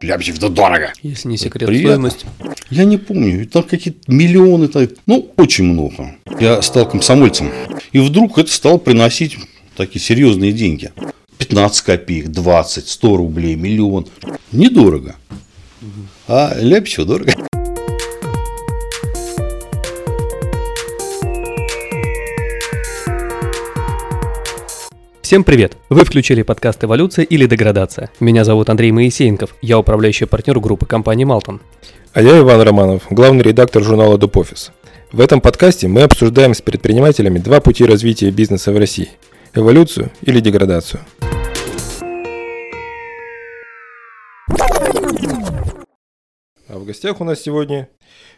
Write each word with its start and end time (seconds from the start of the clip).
Ляпчев, 0.00 0.38
да 0.38 0.48
дорого. 0.48 0.92
Если 1.02 1.28
не 1.28 1.36
секрет, 1.36 1.68
Приятно. 1.68 2.10
стоимость. 2.10 2.26
Я 2.70 2.84
не 2.84 2.96
помню, 2.96 3.46
там 3.46 3.62
какие-то 3.64 4.00
миллионы, 4.10 4.68
ну, 5.06 5.30
очень 5.36 5.64
много. 5.64 6.16
Я 6.38 6.62
стал 6.62 6.88
комсомольцем. 6.88 7.50
И 7.92 7.98
вдруг 7.98 8.38
это 8.38 8.50
стало 8.50 8.78
приносить 8.78 9.36
такие 9.76 10.00
серьезные 10.00 10.52
деньги. 10.52 10.92
15 11.38 11.82
копеек, 11.82 12.28
20, 12.28 12.88
100 12.88 13.16
рублей, 13.16 13.56
миллион. 13.56 14.06
Недорого. 14.52 15.16
А 16.28 16.54
Ляпчева 16.58 17.06
дорого. 17.06 17.32
Всем 25.30 25.44
привет! 25.44 25.76
Вы 25.88 26.04
включили 26.04 26.42
подкаст 26.42 26.82
«Эволюция 26.82 27.24
или 27.24 27.46
деградация». 27.46 28.10
Меня 28.18 28.42
зовут 28.42 28.68
Андрей 28.68 28.90
Моисеенков, 28.90 29.54
я 29.62 29.78
управляющий 29.78 30.24
партнер 30.24 30.58
группы 30.58 30.86
компании 30.86 31.22
«Малтон». 31.22 31.60
А 32.12 32.20
я 32.20 32.36
Иван 32.40 32.60
Романов, 32.62 33.04
главный 33.10 33.44
редактор 33.44 33.84
журнала 33.84 34.18
Дупофис. 34.18 34.72
В 35.12 35.20
этом 35.20 35.40
подкасте 35.40 35.86
мы 35.86 36.02
обсуждаем 36.02 36.52
с 36.52 36.60
предпринимателями 36.60 37.38
два 37.38 37.60
пути 37.60 37.84
развития 37.84 38.32
бизнеса 38.32 38.72
в 38.72 38.76
России– 38.76 39.10
эволюцию 39.54 40.10
или 40.22 40.40
деградацию. 40.40 41.00
А 46.66 46.76
в 46.76 46.84
гостях 46.84 47.20
у 47.20 47.24
нас 47.24 47.40
сегодня 47.40 47.88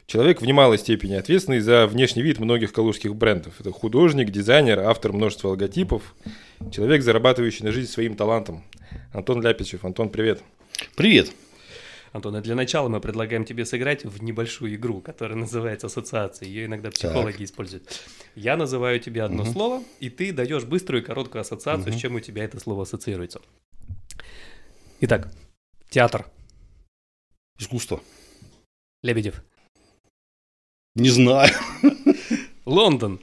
человек 0.07 0.41
в 0.41 0.47
немалой 0.47 0.79
степени 0.79 1.15
ответственный 1.15 1.61
за 1.61 1.87
внешний 1.87 2.23
вид 2.23 2.39
многих 2.39 2.73
калужских 2.73 3.15
брендов. 3.15 3.61
Это 3.61 3.71
художник, 3.73 4.31
дизайнер, 4.31 4.81
автор 4.81 5.13
множества 5.13 5.49
логотипов, 5.49 6.15
человек, 6.71 7.03
зарабатывающий 7.03 7.65
на 7.65 7.73
жизнь 7.73 7.91
своим 7.91 8.17
талантом. 8.17 8.65
Антон 9.13 9.43
Ляпичев. 9.43 9.85
Антон, 9.85 10.11
привет. 10.11 10.43
Привет. 10.97 11.31
Антон, 12.13 12.37
а 12.37 12.43
для 12.43 12.55
начала 12.55 12.89
мы 12.89 13.01
предлагаем 13.01 13.47
тебе 13.47 13.65
сыграть 13.65 14.05
в 14.05 14.23
небольшую 14.23 14.75
игру, 14.75 15.01
которая 15.01 15.39
называется 15.39 15.87
ассоциация. 15.87 16.47
Ее 16.47 16.67
иногда 16.67 16.91
психологи 16.91 17.45
используют. 17.45 17.85
Я 18.35 18.59
называю 18.59 19.01
тебе 19.01 19.23
одно 19.23 19.47
слово, 19.47 19.83
и 19.99 20.11
ты 20.11 20.31
даешь 20.33 20.65
быструю 20.65 21.03
и 21.03 21.07
короткую 21.07 21.41
ассоциацию, 21.41 21.93
с 21.93 21.97
чем 21.97 22.17
у 22.17 22.21
тебя 22.21 22.45
это 22.45 22.61
слово 22.61 22.83
ассоциируется. 22.83 23.41
Итак, 25.01 25.33
театр, 25.89 26.27
Искусство. 27.63 28.01
Лебедев, 29.03 29.45
Не 30.95 31.09
знаю. 31.11 31.51
Лондон, 32.67 33.21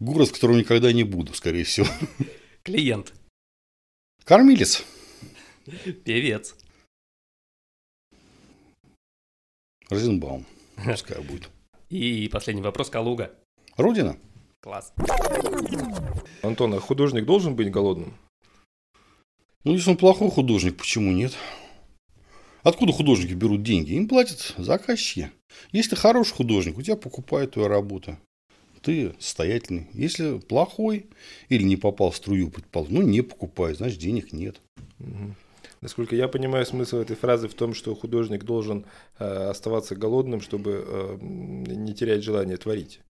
Город, 0.00 0.28
в 0.28 0.32
котором 0.32 0.58
никогда 0.58 0.92
не 0.92 1.04
буду, 1.04 1.32
скорее 1.34 1.64
всего. 1.64 1.86
клиент, 2.62 3.14
Кормилец. 4.24 4.84
певец, 6.04 6.56
Розенбаум. 9.88 10.44
Пускай 10.84 11.22
будет. 11.22 11.48
и 11.88 12.28
последний 12.28 12.62
вопрос 12.62 12.90
Калуга. 12.90 13.34
Родина. 13.76 14.18
Класс. 14.60 14.92
Антон, 16.42 16.74
а 16.74 16.80
художник 16.80 17.24
должен 17.24 17.54
быть 17.54 17.70
голодным? 17.70 18.16
Ну, 19.62 19.72
если 19.72 19.90
он 19.90 19.96
плохой 19.96 20.30
художник, 20.30 20.76
почему 20.76 21.12
нет? 21.12 21.34
Откуда 22.64 22.92
художники 22.92 23.34
берут 23.34 23.62
деньги? 23.62 23.92
Им 23.92 24.08
платят 24.08 24.54
заказчики. 24.56 25.30
Если 25.70 25.90
ты 25.90 25.96
хороший 25.96 26.32
художник, 26.32 26.78
у 26.78 26.82
тебя 26.82 26.96
покупают 26.96 27.52
твою 27.52 27.68
работу. 27.68 28.16
Ты 28.80 29.14
состоятельный. 29.18 29.86
Если 29.92 30.38
плохой 30.38 31.06
или 31.50 31.62
не 31.62 31.76
попал 31.76 32.10
в 32.10 32.16
струю, 32.16 32.48
предпол- 32.48 32.86
ну, 32.88 33.02
не 33.02 33.20
покупают, 33.20 33.78
значит, 33.78 33.98
денег 33.98 34.32
нет. 34.32 34.62
Насколько 35.82 36.16
я 36.16 36.26
понимаю, 36.26 36.64
смысл 36.64 36.96
этой 36.96 37.16
фразы 37.16 37.48
в 37.48 37.54
том, 37.54 37.74
что 37.74 37.94
художник 37.94 38.44
должен 38.44 38.86
э, 39.18 39.24
оставаться 39.50 39.94
голодным, 39.94 40.40
чтобы 40.40 40.84
э, 40.86 41.18
не 41.20 41.92
терять 41.92 42.24
желание 42.24 42.56
творить. 42.56 43.00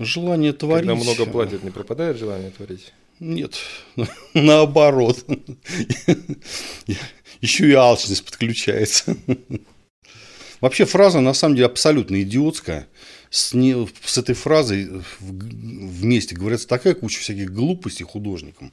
Желание 0.00 0.52
творить... 0.52 0.88
Когда 0.88 1.00
много 1.00 1.30
платят, 1.30 1.62
не 1.62 1.70
пропадает 1.70 2.16
желание 2.16 2.50
творить? 2.50 2.92
Нет, 3.20 3.58
наоборот. 4.34 5.24
Еще 7.40 7.68
и 7.68 7.72
алчность 7.72 8.24
подключается. 8.24 9.16
Вообще 10.60 10.84
фраза 10.84 11.20
на 11.20 11.34
самом 11.34 11.56
деле 11.56 11.66
абсолютно 11.66 12.22
идиотская. 12.22 12.88
С, 13.30 13.52
не- 13.52 13.88
с 14.04 14.16
этой 14.18 14.34
фразой 14.34 15.02
вместе 15.20 16.34
говорится 16.36 16.68
такая 16.68 16.94
куча 16.94 17.20
всяких 17.20 17.52
глупостей 17.52 18.04
художникам. 18.04 18.72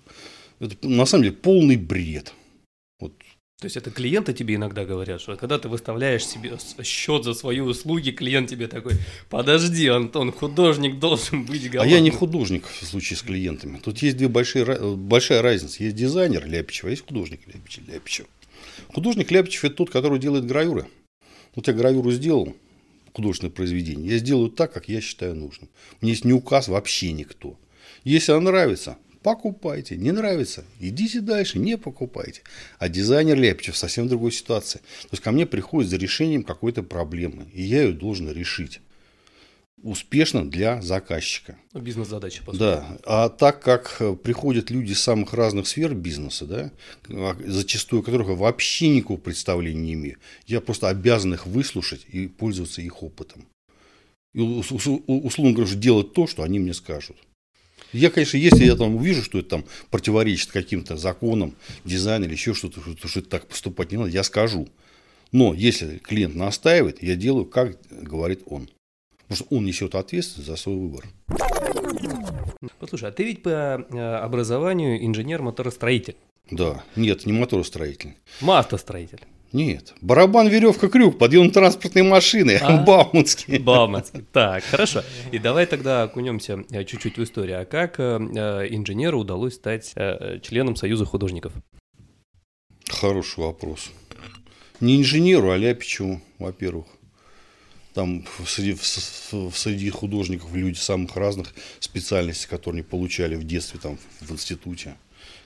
Это 0.59 0.87
на 0.87 1.05
самом 1.05 1.23
деле 1.23 1.35
полный 1.35 1.75
бред. 1.75 2.33
Вот. 2.99 3.13
То 3.61 3.65
есть 3.65 3.77
это 3.77 3.91
клиенты 3.91 4.33
тебе 4.33 4.55
иногда 4.55 4.85
говорят, 4.85 5.21
что 5.21 5.35
когда 5.35 5.59
ты 5.59 5.69
выставляешь 5.69 6.25
себе 6.25 6.57
счет 6.83 7.23
за 7.23 7.35
свои 7.35 7.59
услуги, 7.59 8.09
клиент 8.09 8.49
тебе 8.49 8.67
такой, 8.67 8.93
подожди, 9.29 9.87
Антон, 9.87 10.31
художник 10.31 10.97
должен 10.97 11.45
быть 11.45 11.67
А 11.67 11.69
голодным. 11.69 11.93
я 11.93 11.99
не 12.01 12.09
художник 12.09 12.65
в 12.65 12.83
случае 12.83 13.17
с 13.17 13.21
клиентами. 13.21 13.77
Тут 13.77 13.99
есть 13.99 14.17
две 14.17 14.29
большие, 14.29 14.95
большая 14.95 15.43
разница. 15.43 15.83
Есть 15.83 15.95
дизайнер 15.95 16.43
Ляпичев, 16.47 16.85
а 16.85 16.89
есть 16.89 17.05
художник 17.05 17.41
Ляпичев. 17.45 17.87
Ляпичев. 17.87 18.25
Художник 18.95 19.29
Ляпичев– 19.29 19.63
это 19.65 19.75
тот, 19.75 19.91
который 19.91 20.17
делает 20.17 20.47
гравюры. 20.47 20.87
Вот 21.53 21.67
я 21.67 21.73
гравюру 21.75 22.09
сделал, 22.09 22.55
художественное 23.13 23.51
произведение, 23.51 24.13
я 24.13 24.17
сделаю 24.17 24.49
так, 24.49 24.73
как 24.73 24.89
я 24.89 25.01
считаю 25.01 25.35
нужным. 25.35 25.69
Мне 26.01 26.13
есть 26.13 26.25
не 26.25 26.33
указ 26.33 26.67
вообще 26.67 27.11
никто. 27.11 27.59
Если 28.05 28.31
она 28.31 28.41
нравится, 28.41 28.97
покупайте. 29.23 29.97
Не 29.97 30.11
нравится, 30.11 30.63
идите 30.79 31.21
дальше, 31.21 31.59
не 31.59 31.77
покупайте. 31.77 32.41
А 32.79 32.89
дизайнер 32.89 33.37
Ляпичев 33.37 33.75
в 33.75 33.77
совсем 33.77 34.07
другой 34.07 34.31
ситуации. 34.31 34.79
То 34.79 35.09
есть 35.11 35.23
ко 35.23 35.31
мне 35.31 35.45
приходит 35.45 35.89
за 35.89 35.97
решением 35.97 36.43
какой-то 36.43 36.83
проблемы, 36.83 37.47
и 37.53 37.61
я 37.61 37.83
ее 37.83 37.93
должен 37.93 38.31
решить. 38.31 38.81
Успешно 39.83 40.47
для 40.47 40.79
заказчика. 40.81 41.57
Бизнес-задача, 41.73 42.43
по 42.43 42.51
сути. 42.51 42.59
Да, 42.59 42.97
а 43.03 43.29
так 43.29 43.63
как 43.63 43.97
э, 43.99 44.15
приходят 44.15 44.69
люди 44.69 44.91
из 44.91 45.01
самых 45.01 45.33
разных 45.33 45.67
сфер 45.67 45.95
бизнеса, 45.95 46.45
да, 46.45 46.71
а, 47.09 47.35
зачастую 47.47 48.03
которых 48.03 48.27
я 48.27 48.35
вообще 48.35 48.89
никакого 48.89 49.17
представления 49.17 49.81
не 49.81 49.93
имею, 49.93 50.17
я 50.45 50.61
просто 50.61 50.87
обязан 50.87 51.33
их 51.33 51.47
выслушать 51.47 52.05
и 52.09 52.27
пользоваться 52.27 52.83
их 52.83 53.01
опытом. 53.01 53.47
И, 54.33 54.39
условно 54.39 55.53
говоря, 55.53 55.75
делать 55.75 56.13
то, 56.13 56.27
что 56.27 56.43
они 56.43 56.59
мне 56.59 56.75
скажут. 56.75 57.17
Я, 57.93 58.09
конечно, 58.09 58.37
если 58.37 58.63
я 58.65 58.75
там 58.75 58.95
увижу, 58.95 59.23
что 59.23 59.39
это 59.39 59.49
там 59.49 59.65
противоречит 59.89 60.51
каким-то 60.51 60.97
законам, 60.97 61.55
дизайну 61.83 62.25
или 62.25 62.31
еще 62.33 62.53
что-то, 62.53 62.81
что, 62.81 63.07
что 63.07 63.19
это 63.19 63.29
так 63.29 63.47
поступать 63.47 63.91
не 63.91 63.97
надо, 63.97 64.09
я 64.09 64.23
скажу. 64.23 64.67
Но 65.31 65.53
если 65.53 65.97
клиент 65.97 66.35
настаивает, 66.35 67.01
я 67.03 67.15
делаю, 67.15 67.45
как 67.45 67.77
говорит 67.89 68.41
он. 68.45 68.69
Потому 69.27 69.35
что 69.35 69.55
он 69.55 69.65
несет 69.65 69.95
ответственность 69.95 70.47
за 70.49 70.55
свой 70.57 70.75
выбор. 70.75 71.05
Послушай, 72.79 73.09
а 73.09 73.11
ты 73.11 73.23
ведь 73.23 73.43
по 73.43 73.49
э, 73.49 74.15
образованию 74.15 75.03
инженер-моторостроитель, 75.05 76.15
Да, 76.49 76.83
нет, 76.95 77.25
не 77.25 77.33
моторостроитель. 77.33 78.15
мастостроитель, 78.41 79.21
Нет, 79.53 79.93
барабан, 79.99 80.47
веревка, 80.47 80.87
крюк, 80.87 81.17
подъем 81.17 81.51
транспортной 81.51 82.03
машины, 82.03 82.57
А. 82.61 82.77
Бауманский. 82.85 83.57
Бауманский. 83.57 84.23
Так, 84.31 84.63
хорошо. 84.63 85.03
И 85.31 85.39
давай 85.39 85.65
тогда 85.65 86.03
окунемся 86.03 86.63
э, 86.71 86.85
чуть-чуть 86.85 87.17
в 87.17 87.23
историю. 87.23 87.61
А 87.61 87.65
как 87.65 87.99
э, 87.99 88.03
э, 88.03 88.67
инженеру 88.69 89.19
удалось 89.19 89.55
стать 89.55 89.93
членом 90.41 90.77
Союза 90.77 91.03
художников? 91.05 91.51
Хороший 92.87 93.39
вопрос. 93.43 93.91
Не 94.79 94.97
инженеру, 94.97 95.51
а 95.51 95.57
Ляпичеву, 95.57 96.21
во-первых. 96.39 96.85
Там 97.93 98.25
среди, 98.47 98.73
в 98.73 99.53
среди 99.53 99.89
художников 99.89 100.53
люди 100.53 100.77
самых 100.77 101.17
разных 101.17 101.53
специальностей, 101.81 102.47
которые 102.47 102.81
они 102.81 102.89
получали 102.89 103.35
в 103.35 103.43
детстве, 103.43 103.81
там, 103.83 103.97
в 104.21 104.31
институте 104.31 104.95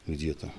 где-то. 0.06 0.52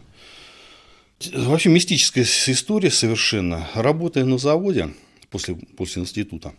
Вообще 1.32 1.70
мистическая 1.70 2.24
история 2.24 2.90
совершенно. 2.90 3.68
Работая 3.74 4.24
на 4.24 4.38
заводе 4.38 4.90
после, 5.30 5.54
после 5.54 6.02
института, 6.02 6.52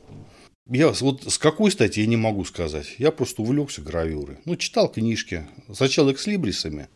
я 0.70 0.90
вот 0.90 1.32
с 1.32 1.38
какой 1.38 1.72
стати 1.72 2.00
я 2.00 2.08
не 2.08 2.18
могу 2.18 2.44
сказать. 2.44 2.96
Я 2.98 3.12
просто 3.12 3.42
увлекся 3.44 3.82
гравюрой. 3.82 4.38
Ну, 4.46 4.56
читал 4.56 4.90
книжки. 4.92 5.46
Сначала 5.72 6.12
экслибрисами. 6.12 6.90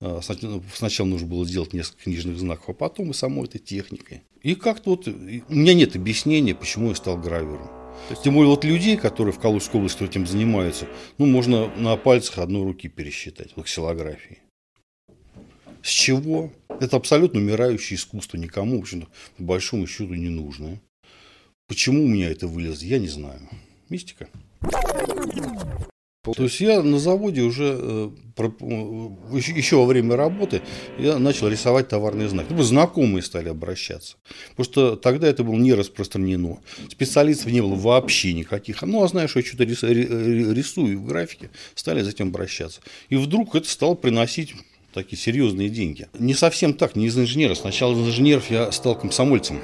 А, 0.00 0.20
сна- 0.22 0.62
Сначала 0.74 1.06
нужно 1.08 1.26
было 1.26 1.44
сделать 1.46 1.72
несколько 1.72 2.04
книжных 2.04 2.38
знаков, 2.38 2.68
а 2.68 2.72
потом 2.74 3.10
и 3.10 3.14
самой 3.14 3.46
этой 3.46 3.58
техникой. 3.58 4.22
И 4.42 4.54
как-то 4.54 4.90
вот, 4.90 5.08
у 5.08 5.10
меня 5.54 5.74
нет 5.74 5.96
объяснения, 5.96 6.54
почему 6.54 6.90
я 6.90 6.94
стал 6.94 7.16
гравюром. 7.16 7.68
Тем 8.22 8.34
более 8.34 8.50
вот 8.50 8.62
людей, 8.64 8.96
которые 8.96 9.32
в 9.32 9.40
Калужской 9.40 9.80
области 9.80 10.04
этим 10.04 10.26
занимаются, 10.26 10.86
ну, 11.18 11.26
можно 11.26 11.74
на 11.76 11.96
пальцах 11.96 12.38
одной 12.38 12.62
руки 12.62 12.88
пересчитать 12.88 13.56
в 13.56 13.60
аксилографии. 13.60 14.38
С 15.82 15.88
чего? 15.88 16.52
Это 16.80 16.96
абсолютно 16.96 17.40
умирающее 17.40 17.96
искусство, 17.96 18.36
никому, 18.36 18.78
в 18.78 18.82
общем-то, 18.82 19.08
по 19.36 19.42
большому 19.42 19.86
счету 19.86 20.14
не 20.14 20.28
нужное. 20.28 20.80
Почему 21.68 22.04
у 22.04 22.08
меня 22.08 22.30
это 22.30 22.46
вылезло, 22.46 22.84
я 22.84 22.98
не 22.98 23.08
знаю. 23.08 23.40
Мистика. 23.88 24.28
То 26.34 26.42
есть 26.42 26.60
я 26.60 26.82
на 26.82 26.98
заводе 26.98 27.42
уже 27.42 27.76
э, 27.78 28.10
еще 28.36 29.76
во 29.76 29.86
время 29.86 30.16
работы 30.16 30.60
я 30.98 31.18
начал 31.18 31.48
рисовать 31.48 31.88
товарные 31.88 32.28
знаки. 32.28 32.52
Ну, 32.52 32.62
знакомые 32.62 33.22
стали 33.22 33.48
обращаться. 33.48 34.16
Потому 34.50 34.64
что 34.64 34.96
тогда 34.96 35.28
это 35.28 35.44
было 35.44 35.56
не 35.56 35.72
распространено. 35.72 36.58
Специалистов 36.90 37.52
не 37.52 37.60
было 37.60 37.74
вообще 37.74 38.32
никаких. 38.32 38.82
Ну, 38.82 39.02
а 39.04 39.08
знаешь, 39.08 39.36
я 39.36 39.42
что-то 39.42 39.64
рисую 39.64 40.98
в 40.98 41.06
графике, 41.06 41.50
стали 41.74 42.02
затем 42.02 42.28
обращаться. 42.28 42.80
И 43.08 43.16
вдруг 43.16 43.54
это 43.54 43.68
стало 43.68 43.94
приносить 43.94 44.54
такие 44.96 45.20
серьезные 45.20 45.68
деньги. 45.68 46.08
Не 46.18 46.32
совсем 46.32 46.72
так, 46.72 46.96
не 46.96 47.06
из 47.06 47.18
инженера. 47.18 47.54
Сначала 47.54 47.92
из 47.92 47.98
инженеров 47.98 48.50
я 48.50 48.72
стал 48.72 48.98
комсомольцем. 48.98 49.60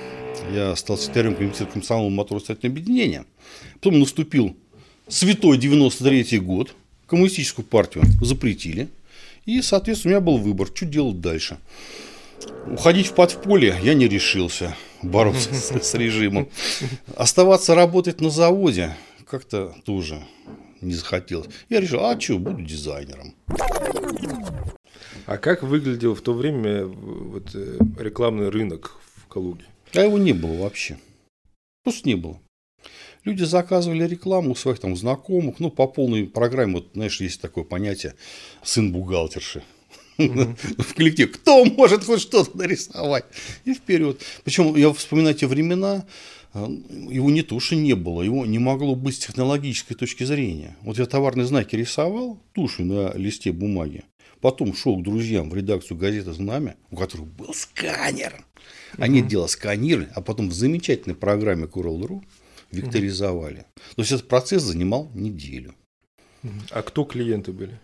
Я 0.52 0.76
стал 0.76 0.98
секретарем 0.98 1.34
комитета 1.34 1.64
комсомола 1.64 2.10
моторостроительного 2.10 2.74
объединения. 2.74 3.24
Потом 3.74 3.98
наступил 3.98 4.54
святой 5.08 5.56
93 5.56 6.38
год. 6.38 6.74
Коммунистическую 7.06 7.64
партию 7.64 8.04
запретили. 8.20 8.88
И, 9.46 9.62
соответственно, 9.62 10.10
у 10.10 10.12
меня 10.16 10.24
был 10.24 10.36
выбор, 10.36 10.68
что 10.74 10.84
делать 10.84 11.20
дальше. 11.20 11.56
Уходить 12.66 13.06
в 13.06 13.14
подполье 13.14 13.74
я 13.82 13.94
не 13.94 14.08
решился 14.08 14.76
бороться 15.02 15.54
с, 15.54 15.72
с 15.72 15.94
режимом. 15.94 16.48
Оставаться 17.16 17.74
работать 17.74 18.20
на 18.20 18.28
заводе 18.28 18.94
как-то 19.26 19.74
тоже 19.86 20.22
не 20.82 20.92
захотелось. 20.92 21.46
Я 21.70 21.80
решил, 21.80 22.04
а 22.04 22.20
что, 22.20 22.38
буду 22.38 22.60
дизайнером. 22.60 23.34
А 25.26 25.38
как 25.38 25.62
выглядел 25.62 26.14
в 26.14 26.20
то 26.20 26.32
время 26.34 26.84
вот, 26.84 27.54
э, 27.54 27.78
рекламный 27.98 28.48
рынок 28.48 28.98
в 29.16 29.28
Калуге? 29.28 29.64
А 29.94 30.00
его 30.00 30.18
не 30.18 30.32
было 30.32 30.62
вообще. 30.62 30.98
Просто 31.84 32.08
не 32.08 32.14
было. 32.14 32.40
Люди 33.24 33.44
заказывали 33.44 34.06
рекламу 34.06 34.52
у 34.52 34.54
своих 34.56 34.80
там 34.80 34.96
знакомых, 34.96 35.60
ну, 35.60 35.70
по 35.70 35.86
полной 35.86 36.26
программе, 36.26 36.74
вот, 36.74 36.90
знаешь, 36.94 37.20
есть 37.20 37.40
такое 37.40 37.62
понятие 37.62 38.14
«сын 38.64 38.92
бухгалтерши». 38.92 39.62
В 40.18 40.94
коллективе. 40.94 41.28
Кто 41.28 41.64
может 41.64 42.04
хоть 42.04 42.20
что-то 42.20 42.56
нарисовать? 42.56 43.24
И 43.64 43.74
вперед. 43.74 44.20
Причем 44.44 44.74
я 44.76 44.92
вспоминаю 44.92 45.34
те 45.34 45.46
времена, 45.46 46.04
э, 46.52 46.66
его 47.10 47.30
не 47.30 47.42
что 47.42 47.76
не 47.76 47.94
было, 47.94 48.22
его 48.22 48.44
не 48.44 48.58
могло 48.58 48.94
быть 48.94 49.16
с 49.16 49.26
технологической 49.26 49.96
точки 49.96 50.24
зрения. 50.24 50.76
Вот 50.82 50.98
я 50.98 51.06
товарные 51.06 51.46
знаки 51.46 51.76
рисовал 51.76 52.40
тушью 52.52 52.86
на 52.86 53.12
листе 53.14 53.52
бумаги, 53.52 54.02
потом 54.42 54.74
шел 54.74 54.98
к 54.98 55.02
друзьям 55.02 55.48
в 55.48 55.54
редакцию 55.54 55.96
газеты 55.96 56.32
«Знамя», 56.32 56.76
у 56.90 56.96
которых 56.96 57.26
был 57.28 57.54
сканер. 57.54 58.44
Они 58.98 59.22
угу. 59.22 59.28
дело 59.28 59.46
сканировали, 59.46 60.10
а 60.14 60.20
потом 60.20 60.50
в 60.50 60.52
замечательной 60.52 61.14
программе 61.14 61.64
Coral.ru 61.64 62.22
векторизовали. 62.72 63.64
То 63.94 64.02
есть 64.02 64.12
этот 64.12 64.28
процесс 64.28 64.62
занимал 64.62 65.10
неделю. 65.14 65.74
А 66.70 66.82
кто 66.82 67.04
клиенты 67.04 67.52
были? 67.52 67.78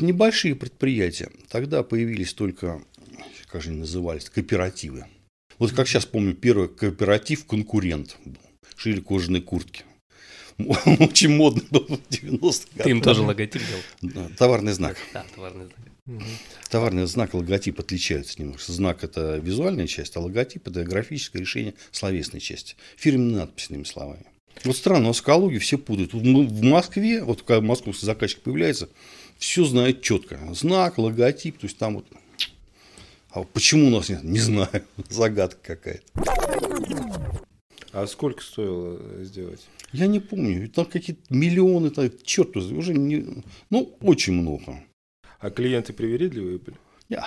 Небольшие 0.00 0.54
предприятия. 0.54 1.30
Тогда 1.48 1.82
появились 1.82 2.32
только, 2.32 2.82
как 3.48 3.62
же 3.62 3.70
они 3.70 3.80
назывались, 3.80 4.30
кооперативы. 4.30 5.04
Вот 5.58 5.72
как 5.72 5.86
сейчас 5.86 6.06
помню, 6.06 6.34
первый 6.34 6.68
кооператив 6.68 7.44
конкурент 7.44 8.16
был. 8.24 8.40
Шили 8.76 9.00
кожаные 9.00 9.42
куртки. 9.42 9.84
Очень 10.58 11.36
модно 11.36 11.62
было 11.70 11.98
в 11.98 12.08
90-х 12.08 12.82
Ты 12.82 12.90
им 12.90 13.02
тоже 13.02 13.22
логотип 13.22 13.62
делал? 14.02 14.28
Товарный 14.38 14.72
знак. 14.72 14.96
Да, 15.12 15.24
товарный 15.34 15.66
знак. 15.66 16.20
Товарный 16.70 17.06
знак 17.06 17.34
и 17.34 17.36
логотип 17.36 17.80
отличаются 17.80 18.40
немножко. 18.40 18.72
Знак– 18.72 18.98
это 19.04 19.36
визуальная 19.38 19.86
часть, 19.86 20.16
а 20.16 20.20
логотип– 20.20 20.66
это 20.68 20.84
графическое 20.84 21.40
решение 21.40 21.74
словесной 21.90 22.40
части. 22.40 22.76
Фирменная 22.96 23.40
надпись, 23.40 23.66
иными 23.70 23.84
словами. 23.84 24.24
Вот 24.64 24.76
странно, 24.76 25.06
у 25.06 25.08
нас 25.08 25.18
в 25.18 25.22
Калуге 25.22 25.58
все 25.58 25.78
путают. 25.78 26.14
В 26.14 26.62
Москве, 26.62 27.22
вот 27.22 27.42
когда 27.42 27.60
московский 27.60 28.06
заказчик 28.06 28.40
появляется, 28.40 28.88
все 29.38 29.64
знают 29.64 30.02
четко. 30.02 30.38
Знак, 30.54 30.98
логотип, 30.98 31.58
то 31.58 31.66
есть 31.66 31.76
там 31.76 31.96
вот... 31.96 32.06
А 33.30 33.42
почему 33.42 33.88
у 33.88 33.90
нас 33.90 34.08
нет? 34.08 34.24
Не 34.24 34.38
знаю. 34.38 34.84
Загадка 35.10 35.76
какая-то. 35.76 37.36
А 37.92 38.06
сколько 38.06 38.42
стоило 38.42 39.24
сделать? 39.24 39.66
Я 39.92 40.06
не 40.06 40.20
помню. 40.20 40.68
Там 40.68 40.86
какие-то 40.86 41.22
миллионы, 41.30 41.90
так, 41.90 42.22
черт, 42.22 42.56
уже 42.56 42.92
не... 42.94 43.42
Ну, 43.70 43.96
очень 44.00 44.34
много. 44.34 44.82
А 45.38 45.50
клиенты 45.50 45.92
привередливые 45.92 46.58
были? 46.58 46.76
Нет. 47.08 47.24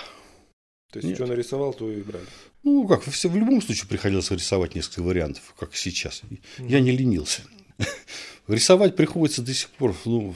То 0.92 0.98
есть, 0.98 1.08
Нет. 1.08 1.16
что 1.16 1.26
нарисовал, 1.26 1.72
то 1.72 1.90
и 1.90 2.02
брали? 2.02 2.26
Ну, 2.64 2.86
как, 2.88 3.06
в 3.06 3.36
любом 3.36 3.62
случае 3.62 3.88
приходилось 3.88 4.30
рисовать 4.30 4.74
несколько 4.74 5.02
вариантов, 5.02 5.54
как 5.58 5.76
сейчас. 5.76 6.22
Mm. 6.28 6.68
Я 6.68 6.80
не 6.80 6.90
ленился. 6.90 7.42
Рисовать 8.48 8.96
приходится 8.96 9.40
до 9.40 9.54
сих 9.54 9.70
пор, 9.70 9.94
ну, 10.04 10.34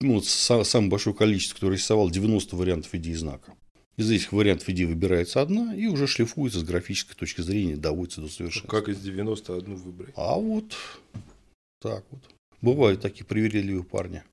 ну 0.00 0.20
самое 0.20 0.90
большое 0.90 1.16
количество, 1.16 1.56
кто 1.56 1.70
рисовал 1.70 2.10
90 2.10 2.54
вариантов 2.54 2.94
идеи 2.94 3.14
знака. 3.14 3.54
Из 4.02 4.10
этих 4.10 4.32
вариантов 4.32 4.68
идеи 4.68 4.84
выбирается 4.86 5.40
одна 5.40 5.76
и 5.76 5.86
уже 5.86 6.08
шлифуется 6.08 6.58
с 6.58 6.64
графической 6.64 7.14
точки 7.14 7.40
зрения, 7.40 7.76
доводится 7.76 8.20
до 8.20 8.26
совершенства. 8.26 8.68
Как 8.68 8.88
из 8.88 8.98
91 8.98 9.76
выбрать? 9.76 10.12
А 10.16 10.36
вот 10.36 10.64
так 11.80 12.04
вот. 12.10 12.20
Бывают 12.60 13.00
такие 13.00 13.24
привередливые 13.24 13.84
парни. 13.84 14.24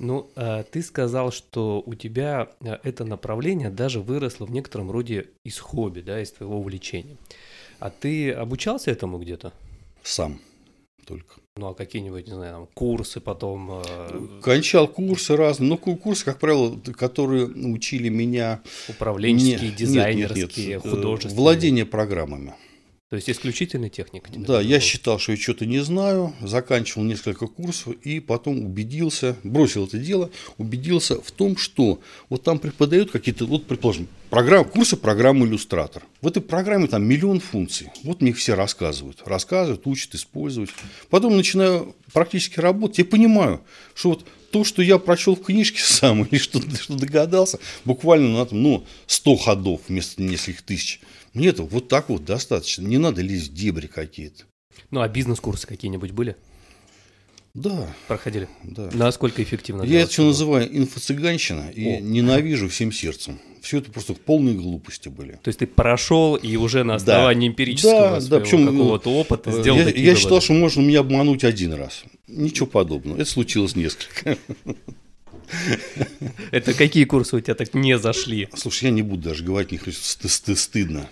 Ну, 0.00 0.28
а 0.34 0.64
ты 0.64 0.82
сказал, 0.82 1.30
что 1.30 1.80
у 1.86 1.94
тебя 1.94 2.48
а, 2.60 2.80
это 2.82 3.04
направление 3.04 3.70
даже 3.70 4.00
выросло 4.00 4.46
в 4.46 4.50
некотором 4.50 4.90
роде 4.90 5.28
из 5.44 5.60
хобби, 5.60 6.00
да, 6.00 6.20
из 6.20 6.32
твоего 6.32 6.58
увлечения. 6.58 7.16
А 7.78 7.88
ты 7.88 8.32
обучался 8.32 8.90
этому 8.90 9.18
где-то? 9.18 9.52
Сам 10.02 10.40
только. 11.04 11.36
Ну, 11.58 11.66
а 11.70 11.74
какие-нибудь, 11.74 12.28
не 12.28 12.34
знаю, 12.34 12.52
там, 12.52 12.68
курсы 12.72 13.18
потом? 13.18 13.82
Э... 13.84 14.40
Кончал 14.42 14.86
курсы 14.86 15.34
разные. 15.34 15.68
Ну, 15.68 15.76
курсы, 15.76 16.24
как 16.24 16.38
правило, 16.38 16.78
которые 16.96 17.46
учили 17.46 18.08
меня... 18.08 18.62
Управленческие, 18.88 19.70
нет, 19.70 19.74
дизайнерские, 19.74 20.44
нет, 20.44 20.56
нет, 20.56 20.84
нет. 20.84 20.94
художественные? 20.94 21.36
Владение 21.36 21.84
программами. 21.84 22.54
То 23.10 23.16
есть 23.16 23.28
исключительная 23.28 23.88
техника? 23.88 24.30
Да, 24.36 24.60
я 24.60 24.78
считал, 24.78 25.18
что 25.18 25.32
я 25.32 25.38
что-то 25.38 25.66
не 25.66 25.80
знаю, 25.80 26.32
заканчивал 26.40 27.02
несколько 27.02 27.48
курсов 27.48 27.94
и 28.04 28.20
потом 28.20 28.64
убедился, 28.64 29.34
бросил 29.42 29.86
это 29.86 29.98
дело, 29.98 30.30
убедился 30.58 31.20
в 31.20 31.32
том, 31.32 31.56
что 31.56 32.00
вот 32.28 32.44
там 32.44 32.60
преподают 32.60 33.10
какие-то, 33.10 33.46
вот 33.46 33.66
предположим, 33.66 34.06
программ, 34.30 34.64
курсы 34.64 34.96
программы 34.96 35.46
иллюстратор. 35.46 36.02
В 36.20 36.26
этой 36.26 36.42
программе 36.42 36.86
там 36.86 37.04
миллион 37.04 37.40
функций. 37.40 37.90
Вот 38.04 38.20
мне 38.20 38.30
их 38.30 38.38
все 38.38 38.54
рассказывают. 38.54 39.22
Рассказывают, 39.24 39.86
учат 39.86 40.14
использовать. 40.14 40.70
Потом 41.10 41.36
начинаю 41.36 41.94
практически 42.12 42.60
работать, 42.60 42.98
я 42.98 43.04
понимаю, 43.04 43.62
что 43.94 44.10
вот 44.10 44.26
то, 44.50 44.64
что 44.64 44.82
я 44.82 44.98
прочел 44.98 45.36
в 45.36 45.42
книжке 45.42 45.80
сам 45.82 46.24
или 46.24 46.38
что, 46.38 46.60
что 46.60 46.94
догадался, 46.94 47.58
буквально 47.84 48.38
на 48.38 48.46
там, 48.46 48.62
ну, 48.62 48.86
100 49.06 49.36
ходов 49.36 49.80
вместо 49.88 50.22
нескольких 50.22 50.62
тысяч– 50.62 51.00
нет, 51.34 51.58
вот 51.58 51.88
так 51.88 52.08
вот 52.08 52.24
достаточно. 52.24 52.82
Не 52.82 52.98
надо 52.98 53.22
лезть 53.22 53.50
в 53.50 53.54
дебри 53.54 53.86
какие-то. 53.86 54.44
Ну, 54.90 55.00
а 55.00 55.08
бизнес-курсы 55.08 55.66
какие-нибудь 55.66 56.12
были? 56.12 56.36
Да. 57.54 57.94
Проходили? 58.06 58.48
Да. 58.62 58.90
Насколько 58.92 59.42
эффективно? 59.42 59.82
Я 59.82 60.00
это 60.00 60.10
все 60.10 60.24
называю 60.24 60.68
инфо-цыганщина 60.68 61.70
и 61.70 61.96
О. 61.96 62.00
ненавижу 62.00 62.68
всем 62.68 62.92
сердцем. 62.92 63.40
Все 63.62 63.78
это 63.78 63.90
просто 63.90 64.14
полные 64.14 64.54
глупости 64.54 65.08
были. 65.08 65.32
То 65.42 65.48
есть 65.48 65.58
ты 65.58 65.66
прошел 65.66 66.36
и 66.36 66.56
уже 66.56 66.84
на 66.84 66.96
основании 66.96 67.48
да. 67.48 67.52
эмпирического 67.52 68.20
да, 68.20 68.26
да, 68.26 68.40
причем, 68.40 68.66
какого-то 68.66 69.10
опыта 69.10 69.50
э, 69.50 69.60
сделал 69.60 69.78
Я, 69.78 69.88
я 69.88 70.14
считал, 70.14 70.40
что 70.40 70.52
можно 70.52 70.80
меня 70.80 71.00
обмануть 71.00 71.44
один 71.44 71.72
раз. 71.72 72.04
Ничего 72.26 72.66
подобного. 72.66 73.16
Это 73.16 73.30
случилось 73.30 73.76
несколько. 73.76 74.36
Это 76.50 76.74
какие 76.74 77.04
курсы 77.04 77.36
у 77.36 77.40
тебя 77.40 77.54
так 77.54 77.72
не 77.74 77.98
зашли? 77.98 78.48
Слушай, 78.54 78.84
я 78.86 78.90
не 78.90 79.02
буду 79.02 79.22
даже 79.22 79.44
говорить, 79.44 79.72
не 79.72 79.78
стыдно. 80.54 81.08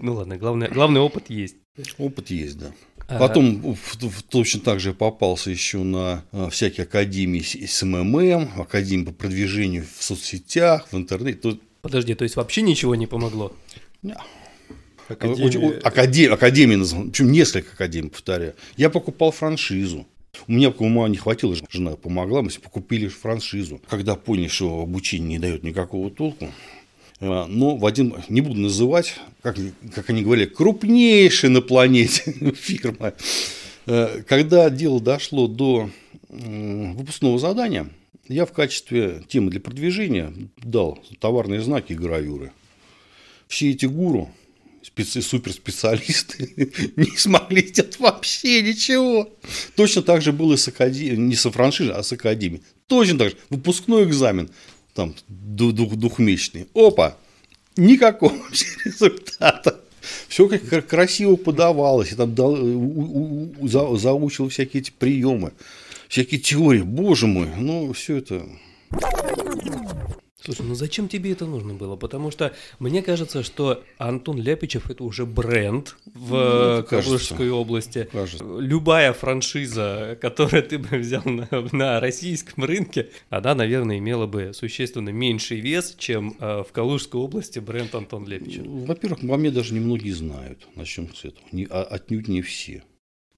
Ну 0.00 0.14
ладно, 0.14 0.36
главное, 0.36 0.68
главный 0.68 1.00
опыт 1.00 1.28
есть. 1.28 1.56
Опыт 1.98 2.30
есть, 2.30 2.58
да. 2.58 2.72
Потом 3.06 3.74
в, 3.74 3.76
в, 3.76 4.22
точно 4.22 4.60
так 4.60 4.80
же 4.80 4.92
попался 4.92 5.50
еще 5.50 5.78
на 5.78 6.24
а, 6.32 6.50
всякие 6.50 6.84
академии 6.84 7.40
SMM, 7.40 8.60
академии 8.60 9.04
по 9.04 9.12
продвижению 9.12 9.86
в 9.96 10.02
соцсетях, 10.02 10.88
в 10.90 10.96
интернете. 10.96 11.38
Тут... 11.38 11.62
Подожди, 11.82 12.14
то 12.14 12.24
есть 12.24 12.34
вообще 12.34 12.62
ничего 12.62 12.96
не 12.96 13.06
помогло? 13.06 13.52
Нет. 14.02 14.18
Академия, 15.08 15.78
академия, 15.78 16.34
академия 16.34 16.78
причем 16.78 17.30
несколько 17.30 17.72
академий, 17.74 18.10
повторяю. 18.10 18.54
Я 18.76 18.90
покупал 18.90 19.30
франшизу. 19.30 20.06
У 20.48 20.52
меня 20.52 20.70
ума 20.70 21.08
не 21.08 21.16
хватило, 21.16 21.54
жена 21.70 21.92
помогла, 21.92 22.42
мы 22.42 22.50
покупили 22.50 23.08
франшизу. 23.08 23.80
Когда 23.88 24.16
поняли, 24.16 24.48
что 24.48 24.82
обучение 24.82 25.28
не 25.28 25.38
дает 25.38 25.62
никакого 25.62 26.10
толку, 26.10 26.48
но 27.20 27.76
в 27.76 27.86
один, 27.86 28.14
не 28.28 28.40
буду 28.40 28.60
называть, 28.60 29.14
как, 29.42 29.56
как 29.94 30.10
они 30.10 30.22
говорили, 30.22 30.46
крупнейшая 30.46 31.50
на 31.50 31.62
планете 31.62 32.32
фирма. 32.54 33.14
Э, 33.86 34.22
когда 34.26 34.68
дело 34.70 35.00
дошло 35.00 35.46
до 35.48 35.90
выпускного 36.28 37.38
задания, 37.38 37.88
я 38.28 38.44
в 38.44 38.52
качестве 38.52 39.22
темы 39.28 39.50
для 39.50 39.60
продвижения 39.60 40.32
дал 40.58 40.98
товарные 41.20 41.60
знаки 41.60 41.92
и 41.92 41.96
гравюры. 41.96 42.52
Все 43.46 43.70
эти 43.70 43.86
гуру 43.86 44.30
специ, 44.82 45.20
суперспециалисты 45.20 46.50
не 46.96 47.16
смогли 47.16 47.66
сделать 47.66 47.98
вообще 47.98 48.62
ничего. 48.62 49.28
Точно 49.74 50.02
так 50.02 50.22
же 50.22 50.32
было 50.32 50.56
с 50.56 50.68
академией, 50.68 51.16
не 51.16 51.34
со 51.34 51.50
франшизой, 51.50 51.94
а 51.94 52.02
с 52.02 52.12
академией. 52.12 52.62
Точно 52.86 53.18
так 53.18 53.30
же. 53.30 53.36
Выпускной 53.50 54.04
экзамен, 54.04 54.50
там, 54.96 55.14
двух, 55.28 55.94
двухмесячный. 55.94 56.66
Опа, 56.74 57.16
никакого 57.76 58.34
результата. 58.84 59.80
Все 60.28 60.48
как 60.48 60.86
красиво 60.86 61.36
подавалось. 61.36 62.10
Я 62.10 62.16
там 62.16 62.34
дал, 62.34 62.54
у, 62.54 63.52
у, 63.58 63.68
за, 63.68 63.96
заучил 63.96 64.48
всякие 64.48 64.80
эти 64.80 64.90
приемы, 64.90 65.52
всякие 66.08 66.40
теории. 66.40 66.82
Боже 66.82 67.26
мой, 67.26 67.48
ну 67.56 67.92
все 67.92 68.16
это 68.16 68.46
Слушай, 70.46 70.64
ну 70.64 70.76
зачем 70.76 71.08
тебе 71.08 71.32
это 71.32 71.44
нужно 71.44 71.74
было? 71.74 71.96
Потому 71.96 72.30
что 72.30 72.54
мне 72.78 73.02
кажется, 73.02 73.42
что 73.42 73.82
Антон 73.98 74.40
Ляпичев 74.40 74.88
это 74.88 75.02
уже 75.02 75.26
бренд 75.26 75.96
в 76.14 76.76
ну, 76.78 76.84
Калужской 76.84 77.50
области. 77.50 78.08
Кажется. 78.12 78.44
Любая 78.60 79.12
франшиза, 79.12 80.16
которую 80.20 80.62
ты 80.62 80.78
бы 80.78 80.98
взял 80.98 81.24
на, 81.24 81.48
на 81.72 81.98
российском 81.98 82.62
рынке, 82.62 83.10
она, 83.28 83.56
наверное, 83.56 83.98
имела 83.98 84.28
бы 84.28 84.52
существенно 84.54 85.08
меньший 85.08 85.58
вес, 85.58 85.96
чем 85.98 86.36
э, 86.38 86.62
в 86.62 86.70
Калужской 86.70 87.20
области 87.20 87.58
бренд 87.58 87.96
Антон 87.96 88.24
Ляпичев. 88.28 88.64
Во-первых, 88.64 89.24
во 89.24 89.36
мне 89.38 89.50
даже 89.50 89.74
немногие 89.74 90.14
знают. 90.14 90.68
Начнем 90.76 91.12
с 91.12 91.24
этого. 91.24 91.44
Не, 91.50 91.66
а, 91.68 91.82
отнюдь 91.82 92.28
не 92.28 92.40
все. 92.40 92.84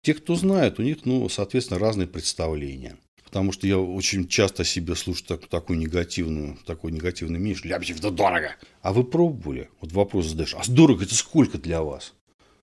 Те, 0.02 0.12
кто 0.12 0.34
знает, 0.34 0.78
у 0.78 0.82
них, 0.82 1.06
ну, 1.06 1.26
соответственно, 1.30 1.80
разные 1.80 2.06
представления. 2.06 2.98
Потому 3.28 3.52
что 3.52 3.66
я 3.66 3.78
очень 3.78 4.26
часто 4.26 4.64
себе 4.64 4.94
слушаю 4.94 5.26
так, 5.26 5.48
такую 5.48 5.78
негативную, 5.78 6.56
такой 6.64 6.92
негативный 6.92 7.38
мнение, 7.38 7.58
что 7.58 7.68
Ляпичев, 7.68 8.00
да 8.00 8.08
дорого. 8.08 8.56
А 8.80 8.94
вы 8.94 9.04
пробовали? 9.04 9.68
Вот 9.82 9.92
вопрос 9.92 10.28
задаешь, 10.28 10.54
а 10.54 10.62
дорого 10.66 11.04
это 11.04 11.14
сколько 11.14 11.58
для 11.58 11.82
вас? 11.82 12.14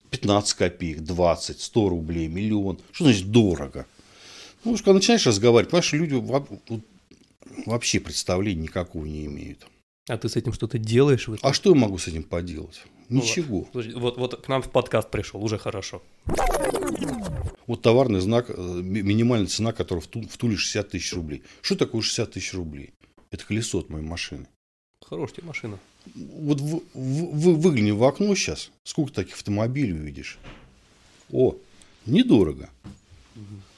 15 0.09 0.53
копеек, 0.55 1.01
20, 1.01 1.61
100 1.61 1.89
рублей, 1.89 2.27
миллион. 2.27 2.79
Что 2.91 3.03
значит 3.03 3.29
дорого? 3.29 3.85
Ну, 4.63 4.75
когда 4.77 4.93
начинаешь 4.93 5.27
разговаривать, 5.27 5.69
понимаешь, 5.69 5.93
люди 5.93 6.81
вообще 7.67 7.99
представления 7.99 8.63
никакого 8.63 9.05
не 9.05 9.25
имеют. 9.25 9.67
А 10.09 10.17
ты 10.17 10.29
с 10.29 10.35
этим 10.35 10.51
что-то 10.51 10.79
делаешь? 10.79 11.29
А 11.43 11.53
что 11.53 11.69
я 11.69 11.75
могу 11.75 11.99
с 11.99 12.07
этим 12.07 12.23
поделать? 12.23 12.81
Ну 13.09 13.21
Ничего. 13.21 13.67
Ну, 13.71 13.99
вот, 13.99 14.17
вот 14.17 14.43
к 14.43 14.47
нам 14.47 14.63
в 14.63 14.71
подкаст 14.71 15.11
пришел, 15.11 15.43
уже 15.43 15.59
хорошо. 15.59 16.01
Вот 17.67 17.81
товарный 17.81 18.19
знак, 18.19 18.49
э, 18.49 18.53
минимальная 18.55 19.47
цена, 19.47 19.71
которая 19.71 20.01
в, 20.01 20.07
в 20.07 20.37
Туле 20.37 20.55
60 20.55 20.89
тысяч 20.89 21.13
рублей. 21.13 21.43
Что 21.61 21.75
такое 21.75 22.01
60 22.01 22.31
тысяч 22.31 22.53
рублей? 22.53 22.93
Это 23.31 23.45
колесо 23.45 23.79
от 23.79 23.89
моей 23.89 24.05
машины. 24.05 24.47
Хорошая 25.01 25.45
машина. 25.45 25.79
Вот 26.15 26.61
в, 26.61 26.81
в, 26.93 26.93
в, 26.93 27.59
выгляни 27.59 27.91
в 27.91 28.03
окно 28.03 28.35
сейчас, 28.35 28.71
сколько 28.83 29.11
таких 29.11 29.35
автомобилей 29.35 29.93
увидишь. 29.93 30.37
О, 31.31 31.55
недорого. 32.05 32.69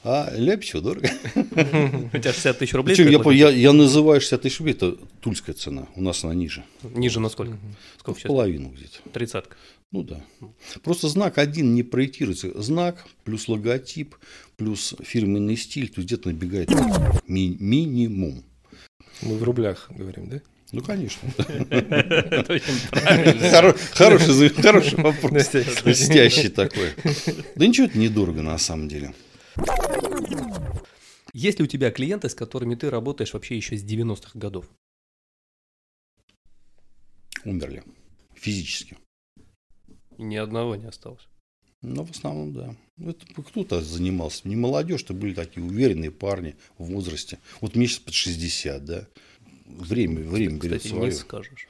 А 0.03 0.31
Ляпичева 0.35 0.81
дорого. 0.81 1.09
У 1.35 2.17
тебя 2.17 2.31
60 2.31 2.59
тысяч 2.59 2.73
рублей? 2.73 2.95
Причем 2.95 3.09
я, 3.09 3.49
я, 3.49 3.49
я 3.49 3.73
называю 3.73 4.21
60 4.21 4.41
тысяч 4.41 4.59
рублей, 4.59 4.73
это 4.73 4.91
тульская 5.21 5.55
цена. 5.55 5.87
У 5.95 6.01
нас 6.01 6.23
она 6.23 6.33
ниже. 6.33 6.63
Ниже 6.83 7.19
на 7.19 7.29
сколько? 7.29 7.57
сколько 7.97 8.19
сейчас? 8.19 8.29
Половину 8.29 8.69
где-то. 8.69 9.09
Тридцатка. 9.11 9.57
Ну 9.91 10.03
да. 10.03 10.21
Просто 10.83 11.07
знак 11.07 11.37
один 11.37 11.73
не 11.73 11.83
проектируется. 11.83 12.61
Знак 12.61 13.05
плюс 13.23 13.47
логотип 13.47 14.15
плюс 14.57 14.93
фирменный 15.01 15.55
стиль, 15.55 15.89
то 15.89 16.01
где-то 16.01 16.29
набегает 16.29 16.69
ми- 17.27 17.55
минимум. 17.59 18.43
Мы 19.21 19.37
в 19.37 19.43
рублях 19.43 19.89
говорим, 19.89 20.29
да? 20.29 20.41
Ну, 20.73 20.83
конечно. 20.83 21.29
Хороший 23.93 24.49
хороший 24.49 24.97
вопрос. 25.01 25.31
Блестящий 25.83 26.49
такой. 26.49 26.91
Да 27.55 27.65
ничего 27.65 27.87
это 27.87 27.97
недорого 27.97 28.41
на 28.41 28.57
самом 28.57 28.89
деле. 28.89 29.13
Есть 31.33 31.59
ли 31.59 31.63
у 31.63 31.67
тебя 31.67 31.91
клиенты, 31.91 32.27
с 32.27 32.35
которыми 32.35 32.75
ты 32.75 32.89
работаешь 32.89 33.33
вообще 33.33 33.55
еще 33.55 33.77
с 33.77 33.83
90-х 33.85 34.31
годов? 34.33 34.65
Умерли. 37.45 37.83
Физически. 38.35 38.97
Ни 40.17 40.35
одного 40.35 40.75
не 40.75 40.85
осталось. 40.85 41.27
Ну, 41.81 42.03
в 42.03 42.11
основном, 42.11 42.53
да. 42.53 42.75
Это 42.99 43.25
кто-то 43.43 43.81
занимался. 43.81 44.47
Не 44.47 44.55
молодежь, 44.55 45.03
то 45.03 45.13
были 45.13 45.33
такие 45.33 45.65
уверенные 45.65 46.11
парни 46.11 46.55
в 46.77 46.85
возрасте. 46.85 47.37
Вот 47.61 47.75
мне 47.75 47.87
сейчас 47.87 47.99
под 47.99 48.13
60, 48.13 48.85
да. 48.85 49.07
Время, 49.67 50.21
время 50.21 50.57
берет 50.57 50.77
Кстати, 50.77 50.93
свое. 50.93 51.11
не 51.11 51.11
скажешь. 51.11 51.67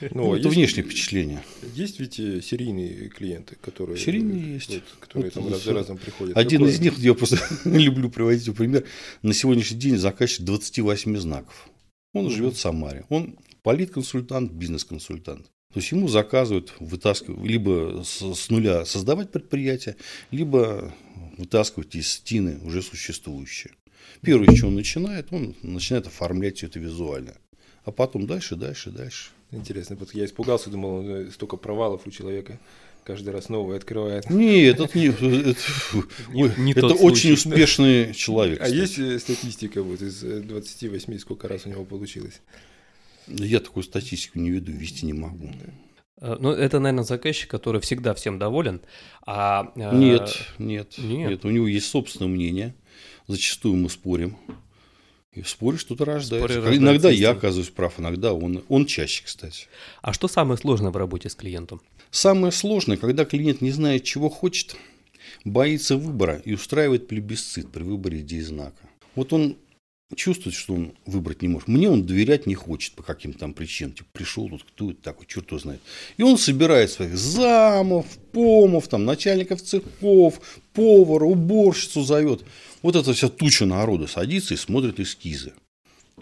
Ну, 0.00 0.08
ну 0.12 0.34
это 0.34 0.44
есть, 0.44 0.56
внешнее 0.56 0.84
впечатление. 0.84 1.42
Есть 1.74 1.98
ведь 1.98 2.20
э, 2.20 2.40
серийные 2.40 3.08
клиенты, 3.08 3.56
которые... 3.56 3.98
Серийные 3.98 4.54
есть. 4.54 4.70
Вот, 4.70 4.82
которые 5.00 5.32
вот, 5.34 5.42
там 5.42 5.52
раз 5.52 5.64
за 5.64 5.72
разом 5.72 5.98
приходят. 5.98 6.36
Один 6.36 6.60
Какой? 6.60 6.72
из 6.72 6.80
них, 6.80 6.98
я 6.98 7.14
просто 7.14 7.38
люблю 7.64 8.10
приводить 8.10 8.54
пример, 8.54 8.84
на 9.22 9.34
сегодняшний 9.34 9.78
день 9.78 9.96
заказчик 9.96 10.44
28 10.44 11.16
знаков. 11.16 11.68
Он 12.12 12.26
mm 12.26 12.30
живет 12.30 12.54
в 12.54 12.60
Самаре. 12.60 13.06
Он 13.08 13.36
политконсультант, 13.62 14.52
бизнес-консультант. 14.52 15.50
То 15.72 15.80
есть 15.80 15.92
ему 15.92 16.08
заказывают 16.08 16.72
вытаскивать, 16.80 17.46
либо 17.46 18.02
с, 18.02 18.34
с 18.34 18.48
нуля 18.48 18.86
создавать 18.86 19.30
предприятие, 19.30 19.96
либо 20.30 20.94
вытаскивать 21.36 21.94
из 21.94 22.10
стены 22.10 22.58
уже 22.64 22.82
существующее. 22.82 23.74
Первое, 24.22 24.50
с 24.50 24.58
чего 24.58 24.68
он 24.68 24.76
начинает, 24.76 25.28
он 25.30 25.54
начинает 25.62 26.06
оформлять 26.06 26.56
все 26.56 26.66
это 26.66 26.78
визуально. 26.78 27.34
А 27.84 27.92
потом 27.92 28.26
дальше, 28.26 28.56
дальше, 28.56 28.90
дальше. 28.90 29.30
Интересно, 29.50 29.96
вот 29.96 30.14
я 30.14 30.24
испугался, 30.24 30.70
думал, 30.70 31.02
э, 31.08 31.30
столько 31.30 31.56
провалов 31.56 32.06
у 32.06 32.10
человека 32.10 32.58
каждый 33.04 33.30
раз 33.30 33.48
новый 33.48 33.78
открывает. 33.78 34.28
Нет, 34.28 34.80
это 34.80 34.98
не, 34.98 35.06
это, 35.06 35.24
не, 35.24 36.62
не 36.64 36.72
это 36.72 36.88
очень 36.88 37.36
случай. 37.36 37.50
успешный 37.50 38.14
человек. 38.14 38.60
А 38.60 38.64
кстати. 38.64 38.78
есть 38.78 38.98
э, 38.98 39.18
статистика 39.18 39.82
вот 39.82 40.02
из 40.02 40.20
28, 40.20 41.14
э, 41.14 41.18
сколько 41.18 41.48
раз 41.48 41.64
у 41.64 41.70
него 41.70 41.84
получилось? 41.86 42.42
Я 43.28 43.60
такую 43.60 43.84
статистику 43.84 44.38
не 44.38 44.50
веду, 44.50 44.72
вести 44.72 45.06
не 45.06 45.12
могу. 45.12 45.50
Ну, 46.20 46.50
это, 46.50 46.80
наверное, 46.80 47.04
заказчик, 47.04 47.48
который 47.48 47.80
всегда 47.80 48.12
всем 48.14 48.38
доволен. 48.38 48.80
А, 49.24 49.72
нет, 49.76 50.36
нет, 50.58 50.94
нет, 50.98 50.98
нет. 50.98 51.44
У 51.44 51.50
него 51.50 51.68
есть 51.68 51.86
собственное 51.86 52.28
мнение. 52.28 52.74
Зачастую 53.28 53.76
мы 53.76 53.88
спорим. 53.88 54.36
И 55.32 55.42
в 55.42 55.48
споре 55.48 55.78
что-то 55.78 56.04
рождается. 56.04 56.48
рождается 56.48 56.82
иногда 56.82 57.10
я 57.10 57.30
оказываюсь 57.30 57.68
прав, 57.68 58.00
иногда 58.00 58.32
он. 58.32 58.64
Он 58.68 58.86
чаще, 58.86 59.22
кстати. 59.24 59.66
А 60.02 60.12
что 60.12 60.26
самое 60.26 60.58
сложное 60.58 60.90
в 60.90 60.96
работе 60.96 61.28
с 61.28 61.36
клиентом? 61.36 61.80
Самое 62.10 62.50
сложное, 62.50 62.96
когда 62.96 63.24
клиент 63.24 63.60
не 63.60 63.70
знает, 63.70 64.02
чего 64.02 64.30
хочет, 64.30 64.74
боится 65.44 65.96
выбора 65.96 66.42
и 66.44 66.54
устраивает 66.54 67.06
плебисцит 67.06 67.70
при 67.70 67.82
выборе 67.84 68.20
идеи 68.20 68.40
знака. 68.40 68.88
Вот 69.14 69.32
он 69.32 69.56
чувствует, 70.16 70.56
что 70.56 70.74
он 70.74 70.94
выбрать 71.04 71.42
не 71.42 71.48
может. 71.48 71.68
Мне 71.68 71.90
он 71.90 72.06
доверять 72.06 72.46
не 72.46 72.54
хочет 72.54 72.94
по 72.94 73.02
каким-то 73.02 73.40
там 73.40 73.52
причинам. 73.52 73.92
Типа, 73.92 74.08
пришел 74.12 74.48
тут, 74.48 74.64
кто 74.64 74.90
это 74.90 75.02
такой, 75.02 75.26
черт 75.26 75.48
его 75.48 75.58
знает. 75.58 75.80
И 76.16 76.22
он 76.22 76.38
собирает 76.38 76.90
своих 76.90 77.16
замов, 77.16 78.06
помов, 78.32 78.88
там, 78.88 79.04
начальников 79.04 79.62
цехов, 79.62 80.40
повара, 80.72 81.24
уборщицу 81.24 82.02
зовет. 82.02 82.42
Вот 82.82 82.96
эта 82.96 83.12
вся 83.12 83.28
туча 83.28 83.66
народа 83.66 84.06
садится 84.06 84.54
и 84.54 84.56
смотрит 84.56 84.98
эскизы. 84.98 85.52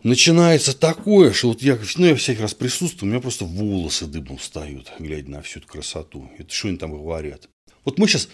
Начинается 0.03 0.77
такое, 0.77 1.33
что 1.33 1.49
вот 1.49 1.63
я, 1.63 1.79
ну, 1.97 2.07
я 2.07 2.15
всякий 2.15 2.43
раз 2.43 2.55
присутствую, 2.55 3.09
у 3.09 3.13
меня 3.13 3.21
просто 3.21 3.45
волосы 3.45 4.07
дыбом 4.07 4.37
встают, 4.37 4.93
глядя 4.99 5.31
на 5.31 5.43
всю 5.43 5.61
эту 5.61 5.69
красоту. 5.69 6.31
Это 6.39 6.53
что 6.53 6.69
они 6.69 6.77
там 6.77 6.93
говорят? 6.93 7.49
Вот 7.85 7.99
мы 7.99 8.07
сейчас 8.07 8.29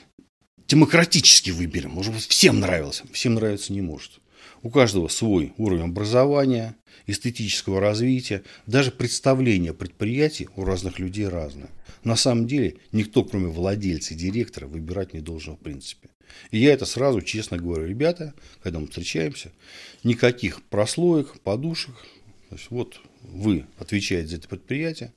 демократически 0.66 1.50
выберем, 1.50 1.90
может 1.90 2.12
быть, 2.12 2.26
всем 2.26 2.60
нравилось. 2.60 3.02
Всем 3.12 3.34
нравится 3.34 3.72
не 3.72 3.80
может. 3.80 4.21
У 4.62 4.70
каждого 4.70 5.08
свой 5.08 5.52
уровень 5.56 5.84
образования, 5.84 6.76
эстетического 7.06 7.80
развития, 7.80 8.42
даже 8.66 8.90
представление 8.90 9.74
предприятий 9.74 10.48
у 10.56 10.64
разных 10.64 10.98
людей 10.98 11.28
разное. 11.28 11.70
На 12.04 12.16
самом 12.16 12.46
деле 12.46 12.76
никто, 12.92 13.24
кроме 13.24 13.48
владельца 13.48 14.14
и 14.14 14.16
директора, 14.16 14.66
выбирать 14.66 15.14
не 15.14 15.20
должен 15.20 15.56
в 15.56 15.60
принципе. 15.60 16.08
И 16.50 16.58
я 16.58 16.72
это 16.72 16.86
сразу 16.86 17.20
честно 17.20 17.58
говорю, 17.58 17.86
ребята, 17.86 18.34
когда 18.62 18.78
мы 18.78 18.86
встречаемся, 18.86 19.52
никаких 20.02 20.62
прослоек, 20.64 21.40
подушек. 21.40 21.94
То 22.48 22.56
есть 22.56 22.70
вот 22.70 23.00
вы 23.22 23.66
отвечаете 23.78 24.28
за 24.28 24.36
это 24.36 24.48
предприятие. 24.48 25.12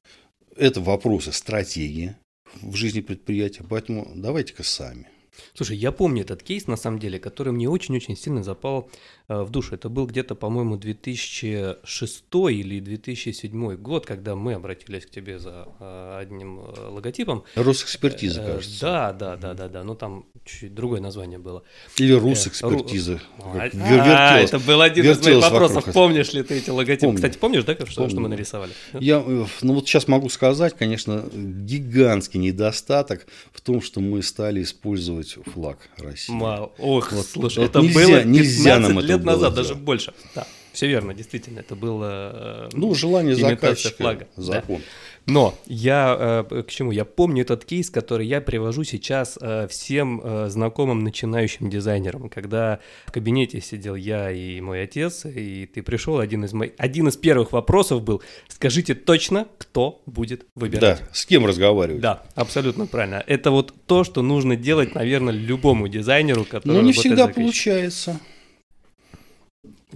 Это 0.56 0.82
вопросы 0.82 1.32
стратегии 1.32 2.16
в 2.62 2.76
жизни 2.76 3.02
предприятия, 3.02 3.64
поэтому 3.68 4.12
давайте-ка 4.16 4.64
сами. 4.64 5.10
Слушай, 5.54 5.78
я 5.78 5.92
помню 5.92 6.22
этот 6.22 6.44
кейс, 6.44 6.68
на 6.68 6.78
самом 6.78 7.00
деле, 7.00 7.20
который 7.20 7.52
мне 7.52 7.70
очень-очень 7.70 8.16
сильно 8.16 8.44
запал 8.44 8.90
в 9.28 9.50
душу. 9.50 9.76
Это 9.76 9.90
был 9.90 10.06
где-то, 10.08 10.36
по-моему, 10.36 10.78
2006 10.78 12.24
или 12.50 12.80
2007 12.80 13.76
год, 13.76 14.06
когда 14.06 14.36
мы 14.36 14.54
обратились 14.54 15.06
к 15.06 15.10
тебе 15.10 15.40
за 15.40 15.68
э, 15.80 16.18
одним 16.22 16.60
э, 16.60 16.90
логотипом. 16.90 17.44
Росэкспертиза, 17.56 18.42
Э, 18.42 18.54
кажется. 18.54 18.82
Да, 18.82 19.14
да, 19.14 19.36
да, 19.36 19.54
да, 19.54 19.68
да. 19.68 19.84
Но 19.84 19.96
там 19.96 20.26
чуть 20.44 20.74
другое 20.74 21.02
название 21.02 21.40
было. 21.40 21.64
Или 21.98 22.16
Э, 22.16 22.20
Росэкспертиза. 22.20 23.22
А, 23.40 23.70
а, 23.74 24.40
это 24.40 24.60
был 24.60 24.82
один 24.82 25.06
из 25.06 25.24
моих 25.24 25.42
вопросов. 25.42 25.86
Помнишь 25.94 26.34
ли 26.34 26.44
ты 26.44 26.56
эти 26.56 26.70
логотипы? 26.70 27.16
Кстати, 27.16 27.38
помнишь, 27.38 27.64
да, 27.64 27.76
что, 27.86 28.08
мы 28.20 28.30
нарисовали? 28.30 28.72
Я, 28.94 29.24
э, 29.26 29.46
ну 29.62 29.74
вот 29.74 29.88
сейчас 29.88 30.08
могу 30.08 30.30
сказать, 30.30 30.76
конечно, 30.78 31.26
гигантский 31.34 32.40
недостаток 32.40 33.28
в 33.52 33.62
том, 33.62 33.82
что 33.82 34.00
мы 34.00 34.22
стали 34.22 34.64
использовать 34.64 35.38
флаг 35.54 35.90
России. 35.98 36.34
Ох, 36.80 37.12
слушай, 37.12 37.66
это 37.66 37.82
было 37.82 37.92
15 37.92 38.26
нельзя 38.26 38.80
нам 38.80 39.00
лет 39.16 39.24
было 39.26 39.32
назад, 39.34 39.54
делать. 39.54 39.68
даже 39.70 39.80
больше. 39.80 40.14
Да, 40.36 40.48
все 40.74 40.88
верно, 40.88 41.14
действительно, 41.14 41.60
это 41.60 41.76
было... 41.76 42.68
э, 42.68 42.70
Ну, 42.74 42.94
желание 42.96 43.36
заказчика, 43.36 43.96
флага. 43.96 44.28
да. 44.36 44.42
закон. 44.44 44.82
Но 45.28 45.56
я 45.66 46.44
э, 46.52 46.62
к 46.64 46.70
чему? 46.70 46.92
Я 46.92 47.04
помню 47.04 47.42
этот 47.42 47.66
кейс, 47.66 47.90
который 47.90 48.28
я 48.28 48.42
привожу 48.42 48.84
сейчас 48.84 49.40
э, 49.42 49.68
всем 49.70 50.22
знакомым 50.50 51.00
начинающим 51.04 51.70
дизайнерам, 51.70 52.30
когда 52.30 52.80
в 53.08 53.12
кабинете 53.12 53.60
сидел 53.62 53.96
я 53.96 54.30
и 54.30 54.62
мой 54.62 54.84
отец, 54.84 55.26
и 55.26 55.66
ты 55.66 55.82
пришел, 55.82 56.20
один 56.20 56.46
из 56.46 56.54
моих, 56.54 56.74
один 56.78 57.08
из 57.08 57.18
первых 57.18 57.54
вопросов 57.54 58.04
был: 58.04 58.22
скажите 58.50 58.94
точно, 58.94 59.48
кто 59.58 60.04
будет 60.06 60.46
выбирать. 60.54 61.00
Да, 61.00 61.08
с 61.12 61.26
кем 61.26 61.46
разговаривать? 61.48 62.02
Да, 62.02 62.22
абсолютно 62.36 62.86
правильно. 62.86 63.24
Это 63.26 63.50
вот 63.50 63.74
то, 63.88 64.04
что 64.04 64.22
нужно 64.22 64.56
делать, 64.56 64.94
наверное, 64.94 65.34
любому 65.34 65.88
дизайнеру, 65.88 66.44
который 66.46 66.74
Но 66.74 66.82
не 66.82 66.92
всегда 66.94 67.16
с 67.16 67.20
заказчиком. 67.20 67.44
получается. 67.44 68.20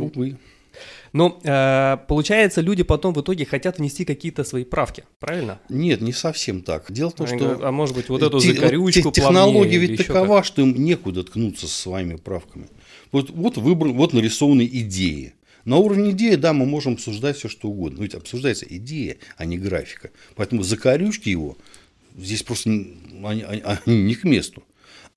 Увы. 0.05 0.37
Но 1.13 1.39
э, 1.43 1.97
получается, 2.07 2.61
люди 2.61 2.83
потом 2.83 3.13
в 3.13 3.21
итоге 3.21 3.45
хотят 3.45 3.79
внести 3.79 4.05
какие-то 4.05 4.43
свои 4.43 4.63
правки, 4.63 5.03
правильно? 5.19 5.59
Нет, 5.67 6.01
не 6.01 6.13
совсем 6.13 6.61
так. 6.61 6.91
Дело 6.91 7.09
в 7.09 7.13
том, 7.15 7.25
что 7.27 7.59
а 7.67 7.71
может 7.71 7.95
быть, 7.95 8.09
вот 8.09 8.21
эту 8.21 8.39
те- 8.39 8.53
закорючку 8.53 9.11
те- 9.11 9.21
технология 9.21 9.77
ведь 9.79 9.97
такова, 10.05 10.43
что 10.43 10.61
им 10.61 10.75
некуда 10.83 11.23
ткнуться 11.23 11.67
со 11.67 11.73
своими 11.81 12.15
правками. 12.15 12.67
Вот, 13.11 13.31
вот 13.31 13.57
выбран, 13.57 13.93
вот 13.93 14.13
нарисованы 14.13 14.65
идеи. 14.71 15.33
На 15.65 15.77
уровне 15.77 16.11
идеи, 16.11 16.35
да, 16.35 16.53
мы 16.53 16.65
можем 16.67 16.93
обсуждать 16.93 17.37
все, 17.37 17.49
что 17.49 17.67
угодно. 17.69 17.97
Но 17.97 18.03
ведь 18.03 18.13
обсуждается 18.13 18.65
идея, 18.69 19.17
а 19.35 19.45
не 19.45 19.57
графика. 19.57 20.11
Поэтому 20.35 20.61
закорючки 20.63 21.29
его 21.29 21.57
здесь 22.17 22.43
просто 22.43 22.69
они, 22.69 23.43
они- 23.43 23.61
они 23.63 24.03
не 24.03 24.13
к 24.15 24.23
месту. 24.23 24.63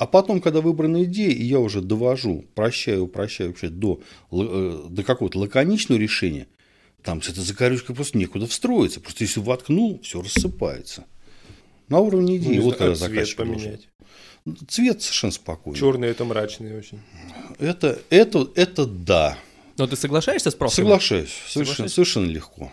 А 0.03 0.07
потом, 0.07 0.41
когда 0.41 0.61
выбрана 0.61 1.05
идея, 1.05 1.31
и 1.31 1.45
я 1.45 1.61
уже 1.61 1.81
довожу, 1.81 2.45
прощаю, 2.57 3.05
упрощаю 3.05 3.51
вообще 3.51 3.69
до, 3.69 4.01
э, 4.33 4.87
до 4.91 5.05
какого-то 5.05 5.39
лаконичного 5.39 5.97
решения, 5.97 6.49
там 7.05 7.23
с 7.23 7.29
этой 7.29 7.45
закорючкой 7.45 7.95
просто 7.95 8.19
некуда 8.19 8.49
встроиться. 8.49 8.99
Просто 9.01 9.23
если 9.23 9.39
воткнул, 9.39 10.01
все 10.03 10.21
рассыпается. 10.21 11.05
На 11.89 12.01
уровне 12.01 12.33
Ну, 12.33 12.39
идеи. 12.39 12.53
не 12.55 12.59
вот 12.59 12.79
когда 12.79 12.97
цвет 12.97 13.11
заказчик 13.13 13.37
должен. 13.37 13.55
поменять. 13.55 13.89
Цвет 14.67 15.03
совершенно 15.03 15.33
спокойный. 15.33 15.79
Черный 15.79 16.09
это 16.09 16.25
мрачный 16.25 16.77
очень. 16.77 16.99
Это, 17.61 18.01
это, 18.11 18.51
это 18.57 18.87
да. 18.87 19.39
Но 19.79 19.87
ты 19.87 19.95
соглашаешься 19.95 20.51
с 20.51 20.57
правками? 20.57 20.85
Соглашаюсь. 20.85 21.31
Совершенно, 21.47 21.89
совершенно 21.89 22.27
легко. 22.27 22.73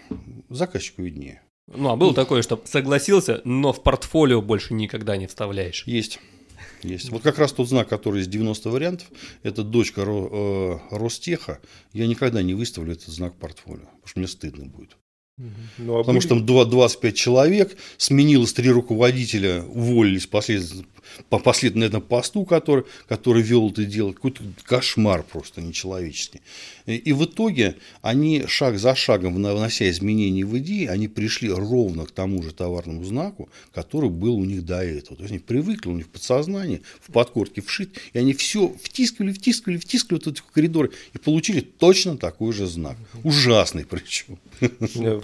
Заказчику 0.49 1.03
виднее. 1.03 1.43
Ну, 1.67 1.89
а 1.89 1.95
было 1.95 2.15
такое, 2.15 2.41
что 2.41 2.59
согласился, 2.65 3.41
но 3.43 3.71
в 3.71 3.83
портфолио 3.83 4.41
больше 4.41 4.73
никогда 4.73 5.15
не 5.15 5.27
вставляешь. 5.27 5.83
Есть. 5.85 6.19
Есть. 6.83 7.09
Вот 7.09 7.21
как 7.21 7.37
раз 7.39 7.51
тот 7.53 7.67
знак, 7.69 7.87
который 7.89 8.21
из 8.21 8.27
90 8.27 8.69
вариантов, 8.69 9.07
это 9.43 9.63
дочка 9.63 10.01
Ро- 10.01 10.79
э, 10.91 10.95
Ростеха. 10.95 11.59
Я 11.93 12.07
никогда 12.07 12.41
не 12.41 12.53
выставлю 12.53 12.93
этот 12.93 13.07
знак 13.07 13.35
портфолио, 13.35 13.85
потому 13.85 14.07
что 14.07 14.19
мне 14.19 14.27
стыдно 14.27 14.65
будет. 14.65 14.97
Ну, 15.77 15.95
а 15.95 15.99
Потому 15.99 16.17
были- 16.17 16.19
что 16.19 16.29
там 16.29 16.45
два- 16.45 16.65
25 16.65 17.15
человек, 17.15 17.77
сменилось 17.97 18.51
три 18.51 18.69
руководителя, 18.69 19.63
уволились 19.63 20.27
послед... 20.27 20.63
по 21.29 21.39
последнему, 21.39 21.79
наверное, 21.85 22.01
посту, 22.05 22.43
который, 22.43 22.83
который 23.07 23.41
вел 23.41 23.69
это 23.69 23.85
дело. 23.85 24.11
Какой-то 24.11 24.43
кошмар 24.65 25.23
просто 25.23 25.61
нечеловеческий. 25.61 26.41
И, 26.89 27.13
в 27.13 27.25
итоге 27.25 27.75
они 28.01 28.45
шаг 28.47 28.79
за 28.79 28.95
шагом, 28.95 29.35
внося 29.35 29.89
изменения 29.89 30.43
в 30.43 30.57
идеи, 30.57 30.87
они 30.87 31.07
пришли 31.07 31.49
ровно 31.49 32.05
к 32.05 32.11
тому 32.11 32.41
же 32.41 32.51
товарному 32.51 33.03
знаку, 33.03 33.49
который 33.73 34.09
был 34.09 34.35
у 34.35 34.45
них 34.45 34.65
до 34.65 34.83
этого. 34.83 35.15
То 35.15 35.23
есть 35.23 35.31
они 35.31 35.39
привыкли, 35.39 35.89
у 35.89 35.95
них 35.95 36.07
в 36.07 36.09
подсознании, 36.09 36.81
в 37.01 37.11
подкорке 37.11 37.61
вшит, 37.61 37.99
и 38.13 38.19
они 38.19 38.33
все 38.33 38.69
втискивали, 38.81 39.31
втискивали, 39.31 39.77
втискивали 39.77 40.21
вот 40.23 40.33
эти 40.33 40.41
коридоры 40.51 40.91
и 41.13 41.17
получили 41.17 41.61
точно 41.61 42.17
такой 42.17 42.53
же 42.53 42.65
знак. 42.65 42.97
Ужасный 43.23 43.85
причем. 43.85 44.39
У 44.61 44.99
меня 44.99 45.15
в, 45.15 45.23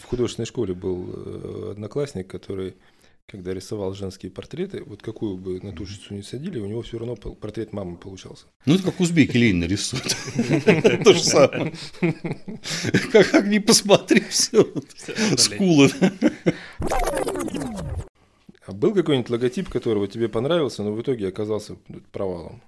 в 0.00 0.04
художественной 0.04 0.46
школе 0.46 0.74
был 0.74 1.10
э, 1.12 1.68
одноклассник, 1.72 2.26
который, 2.26 2.74
когда 3.28 3.52
рисовал 3.52 3.92
женские 3.92 4.30
портреты, 4.30 4.84
вот 4.84 5.02
какую 5.02 5.36
бы 5.36 5.60
натушицу 5.60 6.14
не 6.14 6.22
садили, 6.22 6.60
у 6.60 6.66
него 6.66 6.82
все 6.82 6.98
равно 6.98 7.16
портрет 7.16 7.72
мамы 7.72 7.96
получался. 7.96 8.46
Ну, 8.66 8.74
это 8.76 8.84
как 8.84 9.00
узбеки 9.00 9.36
Ленина 9.36 9.64
рисуют. 9.64 10.16
То 11.04 11.12
же 11.12 11.22
самое. 11.22 11.72
Как 13.10 13.30
как 13.30 13.46
ни 13.48 13.58
посмотри, 13.58 14.20
все. 14.28 14.72
Скулы. 15.36 15.90
А 18.64 18.72
был 18.72 18.94
какой-нибудь 18.94 19.30
логотип, 19.30 19.68
который 19.68 19.98
вот 19.98 20.12
тебе 20.12 20.28
понравился, 20.28 20.84
но 20.84 20.92
в 20.92 21.00
итоге 21.02 21.28
оказался 21.28 21.76
провалом? 22.12 22.62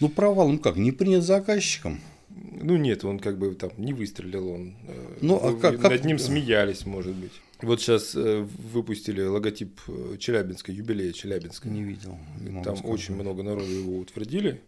Ну, 0.00 0.08
провал, 0.08 0.48
ну 0.48 0.58
как, 0.58 0.76
не 0.76 0.92
принят 0.92 1.24
заказчиком. 1.24 2.00
Ну 2.30 2.76
нет, 2.76 3.04
он 3.04 3.18
как 3.18 3.38
бы 3.38 3.54
там 3.54 3.70
не 3.76 3.92
выстрелил, 3.92 4.48
он 4.48 4.76
э, 4.88 5.18
Ну, 5.20 5.36
а 5.36 5.54
как- 5.54 5.82
над 5.82 6.04
ним 6.04 6.18
смеялись, 6.18 6.86
может 6.86 7.14
быть. 7.14 7.32
Вот 7.62 7.80
сейчас 7.80 8.14
выпустили 8.14 9.22
логотип 9.22 9.80
э, 9.88 10.16
Челябинска, 10.18 10.72
юбилея 10.72 11.12
Челябинска. 11.12 11.68
Не 11.68 11.82
видел. 11.82 12.18
не 12.40 12.62
Там 12.62 12.76
сказать. 12.76 12.84
очень 12.84 13.14
много 13.14 13.42
народу 13.42 13.70
его 13.70 13.98
утвердили, 13.98 14.60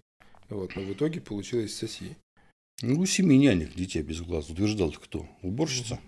вот, 0.48 0.76
но 0.76 0.82
в 0.82 0.92
итоге 0.92 1.20
получилось 1.20 1.74
соси. 1.76 2.16
Ну, 2.82 3.04
семи 3.06 3.36
нянек 3.38 3.74
дитя 3.74 4.02
без 4.02 4.20
глаз. 4.20 4.50
Утверждал 4.50 4.92
кто? 4.92 5.28
Уборщица. 5.42 5.98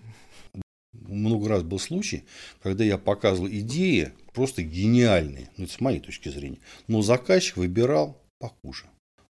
Много 0.93 1.47
раз 1.47 1.63
был 1.63 1.79
случай, 1.79 2.23
когда 2.61 2.83
я 2.83 2.97
показывал 2.97 3.49
идеи 3.49 4.11
просто 4.33 4.63
гениальные, 4.63 5.49
ну, 5.57 5.65
это 5.65 5.73
с 5.73 5.79
моей 5.79 5.99
точки 5.99 6.29
зрения, 6.29 6.59
но 6.87 7.01
заказчик 7.01 7.57
выбирал 7.57 8.21
похуже. 8.39 8.85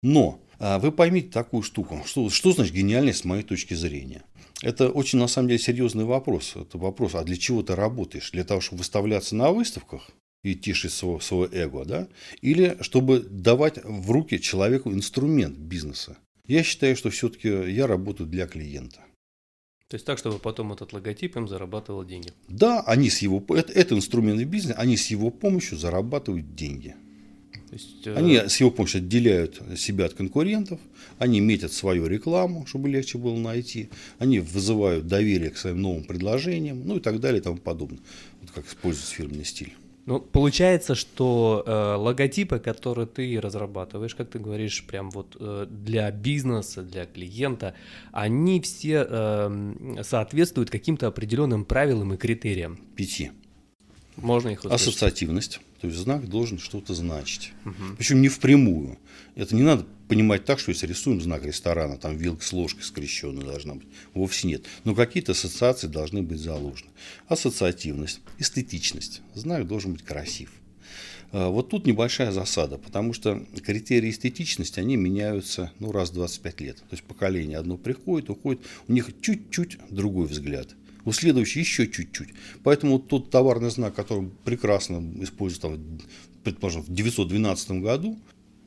Но 0.01 0.39
вы 0.59 0.91
поймите 0.91 1.29
такую 1.29 1.63
штуку, 1.63 2.01
что, 2.05 2.29
что 2.29 2.51
значит 2.51 2.73
гениальность 2.73 3.19
с 3.19 3.25
моей 3.25 3.43
точки 3.43 3.73
зрения? 3.73 4.23
Это 4.61 4.89
очень, 4.89 5.19
на 5.19 5.27
самом 5.27 5.49
деле, 5.49 5.59
серьезный 5.59 6.05
вопрос. 6.05 6.55
Это 6.55 6.77
вопрос, 6.77 7.15
а 7.15 7.23
для 7.23 7.35
чего 7.35 7.63
ты 7.63 7.75
работаешь? 7.75 8.31
Для 8.31 8.45
того, 8.45 8.61
чтобы 8.61 8.79
выставляться 8.79 9.35
на 9.35 9.51
выставках 9.51 10.09
и 10.43 10.55
тешить 10.55 10.93
своего, 10.93 11.19
своего 11.19 11.53
эго, 11.53 11.85
да? 11.85 12.07
Или 12.41 12.77
чтобы 12.81 13.19
давать 13.19 13.83
в 13.83 14.09
руки 14.11 14.39
человеку 14.39 14.91
инструмент 14.93 15.57
бизнеса? 15.57 16.17
Я 16.47 16.63
считаю, 16.63 16.95
что 16.95 17.09
все-таки 17.09 17.49
я 17.49 17.87
работаю 17.87 18.27
для 18.27 18.47
клиента. 18.47 18.99
То 19.89 19.95
есть 19.95 20.05
так, 20.05 20.17
чтобы 20.17 20.39
потом 20.39 20.73
этот 20.73 20.91
логотип 20.93 21.35
им 21.37 21.47
зарабатывал 21.47 22.03
деньги. 22.03 22.31
Да, 22.47 22.81
они 22.81 23.09
с 23.09 23.21
его, 23.21 23.43
это, 23.49 23.71
это 23.73 23.95
инструмент 23.95 24.41
бизнеса, 24.43 24.79
они 24.79 24.97
с 24.97 25.07
его 25.07 25.29
помощью 25.29 25.77
зарабатывают 25.77 26.55
деньги. 26.55 26.95
То 27.73 27.79
есть, 27.79 28.07
э, 28.07 28.15
Они 28.15 28.35
с 28.35 28.59
его 28.59 28.69
помощью 28.69 28.99
отделяют 28.99 29.59
себя 29.77 30.05
от 30.05 30.13
конкурентов, 30.13 30.79
они 31.17 31.39
метят 31.39 31.73
свою 31.73 32.05
рекламу, 32.05 32.65
чтобы 32.67 32.87
легче 32.87 33.17
было 33.17 33.35
найти, 33.35 33.89
они 34.19 34.39
вызывают 34.39 35.07
доверие 35.07 35.49
к 35.49 35.57
своим 35.57 35.81
новым 35.81 36.03
предложениям, 36.03 36.85
ну 36.85 36.97
и 36.97 36.99
так 36.99 37.19
далее 37.19 37.39
и 37.39 37.43
тому 37.43 37.57
подобное. 37.57 37.99
Вот 38.41 38.51
как 38.51 38.67
используется 38.67 39.15
фирменный 39.15 39.45
стиль. 39.45 39.73
Ну, 40.05 40.19
получается, 40.19 40.93
что 40.93 41.63
э, 41.65 41.95
логотипы, 41.95 42.59
которые 42.59 43.07
ты 43.07 43.39
разрабатываешь, 43.41 44.13
как 44.13 44.29
ты 44.29 44.37
говоришь, 44.37 44.85
прям 44.85 45.09
вот 45.09 45.35
э, 45.39 45.65
для 45.69 46.11
бизнеса, 46.11 46.83
для 46.83 47.05
клиента, 47.05 47.73
они 48.11 48.61
все 48.61 49.07
э, 49.09 50.03
соответствуют 50.03 50.69
каким-то 50.69 51.07
определенным 51.07 51.65
правилам 51.65 52.13
и 52.13 52.17
критериям. 52.17 52.77
Пяти. 52.95 53.31
Можно 54.17 54.49
их 54.49 54.59
услышать? 54.59 54.87
Ассоциативность, 54.87 55.61
то 55.83 55.87
есть 55.87 55.99
знак 55.99 56.29
должен 56.29 56.59
что-то 56.59 56.93
значить. 56.93 57.51
Мгм. 57.65 57.97
Причем 57.97 58.21
не 58.21 58.29
впрямую. 58.29 58.97
Это 59.35 59.53
не 59.53 59.63
надо 59.63 59.85
понимать 60.07 60.45
так, 60.45 60.57
что 60.57 60.69
если 60.69 60.87
рисуем 60.87 61.19
знак 61.19 61.43
ресторана, 61.45 61.97
там 61.97 62.15
вилка 62.15 62.41
с 62.41 62.53
ложкой 62.53 62.83
скрещенная 62.83 63.43
должна 63.45 63.75
быть. 63.75 63.87
Вовсе 64.13 64.47
нет. 64.47 64.63
Но 64.85 64.95
какие-то 64.95 65.33
ассоциации 65.33 65.87
должны 65.87 66.21
быть 66.21 66.39
заложены. 66.39 66.89
Ассоциативность, 67.27 68.21
эстетичность. 68.39 69.23
Знак 69.33 69.67
должен 69.67 69.91
быть 69.91 70.03
красив. 70.03 70.53
А, 71.33 71.49
Вот 71.49 71.67
тут 71.67 71.85
небольшая 71.85 72.31
засада, 72.31 72.77
потому 72.77 73.11
что 73.11 73.45
критерии 73.61 74.09
эстетичности, 74.09 74.79
они 74.79 74.95
меняются 74.95 75.73
ну, 75.79 75.91
раз 75.91 76.11
в 76.11 76.13
25 76.13 76.61
лет. 76.61 76.77
То 76.77 76.91
есть 76.91 77.03
поколение 77.03 77.57
одно 77.57 77.75
приходит, 77.75 78.29
уходит, 78.29 78.61
у 78.87 78.93
них 78.93 79.09
чуть-чуть 79.19 79.79
другой 79.89 80.27
взгляд. 80.27 80.77
У 81.05 81.11
следующий 81.11 81.59
еще 81.59 81.87
чуть-чуть. 81.87 82.29
Поэтому 82.63 82.99
тот 82.99 83.29
товарный 83.29 83.69
знак, 83.69 83.95
который 83.95 84.29
прекрасно 84.43 85.03
используется, 85.21 85.69
там, 85.69 85.99
предположим, 86.43 86.81
в 86.81 86.85
1912 86.85 87.71
году, 87.81 88.19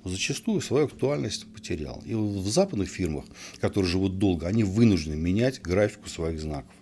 зачастую 0.05 0.61
свою 0.61 0.87
актуальность 0.87 1.46
потерял. 1.53 2.03
И 2.07 2.14
в 2.14 2.46
западных 2.49 2.88
фирмах, 2.88 3.25
которые 3.61 3.90
живут 3.90 4.18
долго, 4.18 4.46
они 4.46 4.64
вынуждены 4.64 5.16
менять 5.16 5.61
графику 5.61 6.09
своих 6.09 6.40
знаков. 6.40 6.72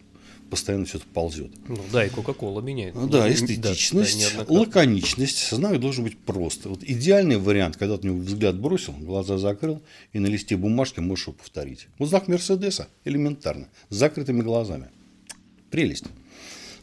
Постоянно 0.50 0.84
все 0.84 0.98
это 0.98 1.06
ползет. 1.06 1.50
Ну 1.68 1.80
да, 1.90 2.04
и 2.04 2.10
Кока-Кола 2.10 2.60
меняет. 2.60 2.94
Ну, 2.94 3.08
да, 3.08 3.32
эстетичность, 3.32 4.36
да, 4.36 4.44
да, 4.44 4.52
лаконичность. 4.52 5.50
Знак 5.50 5.80
должен 5.80 6.04
быть 6.04 6.18
прост. 6.18 6.66
Вот 6.66 6.84
идеальный 6.84 7.38
вариант, 7.38 7.76
когда 7.76 7.96
ты 7.96 8.06
на 8.06 8.12
него 8.12 8.22
взгляд 8.22 8.60
бросил, 8.60 8.92
глаза 8.92 9.38
закрыл, 9.38 9.82
и 10.12 10.18
на 10.18 10.26
листе 10.26 10.56
бумажки 10.56 11.00
можешь 11.00 11.28
его 11.28 11.36
повторить. 11.36 11.88
Вот 11.98 12.10
знак 12.10 12.28
Мерседеса 12.28 12.88
элементарно, 13.04 13.68
с 13.88 13.96
закрытыми 13.96 14.42
глазами. 14.42 14.90
Прелесть. 15.74 16.04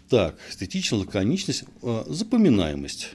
Так, 0.10 0.38
эстетичность, 0.50 1.06
лаконичность, 1.06 1.64
э, 1.82 2.04
запоминаемость. 2.10 3.12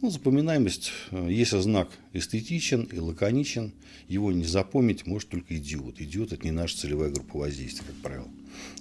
Ну, 0.00 0.10
запоминаемость, 0.10 0.90
э, 1.12 1.28
если 1.30 1.60
знак 1.60 1.88
эстетичен 2.12 2.88
и 2.92 2.98
лаконичен, 2.98 3.72
его 4.08 4.32
не 4.32 4.42
запомнить 4.42 5.06
может 5.06 5.28
только 5.28 5.56
идиот. 5.56 6.00
Идиот– 6.00 6.32
это 6.32 6.42
не 6.42 6.50
наша 6.50 6.78
целевая 6.78 7.10
группа 7.10 7.38
воздействия, 7.38 7.86
как 7.86 7.94
правило. 8.02 8.26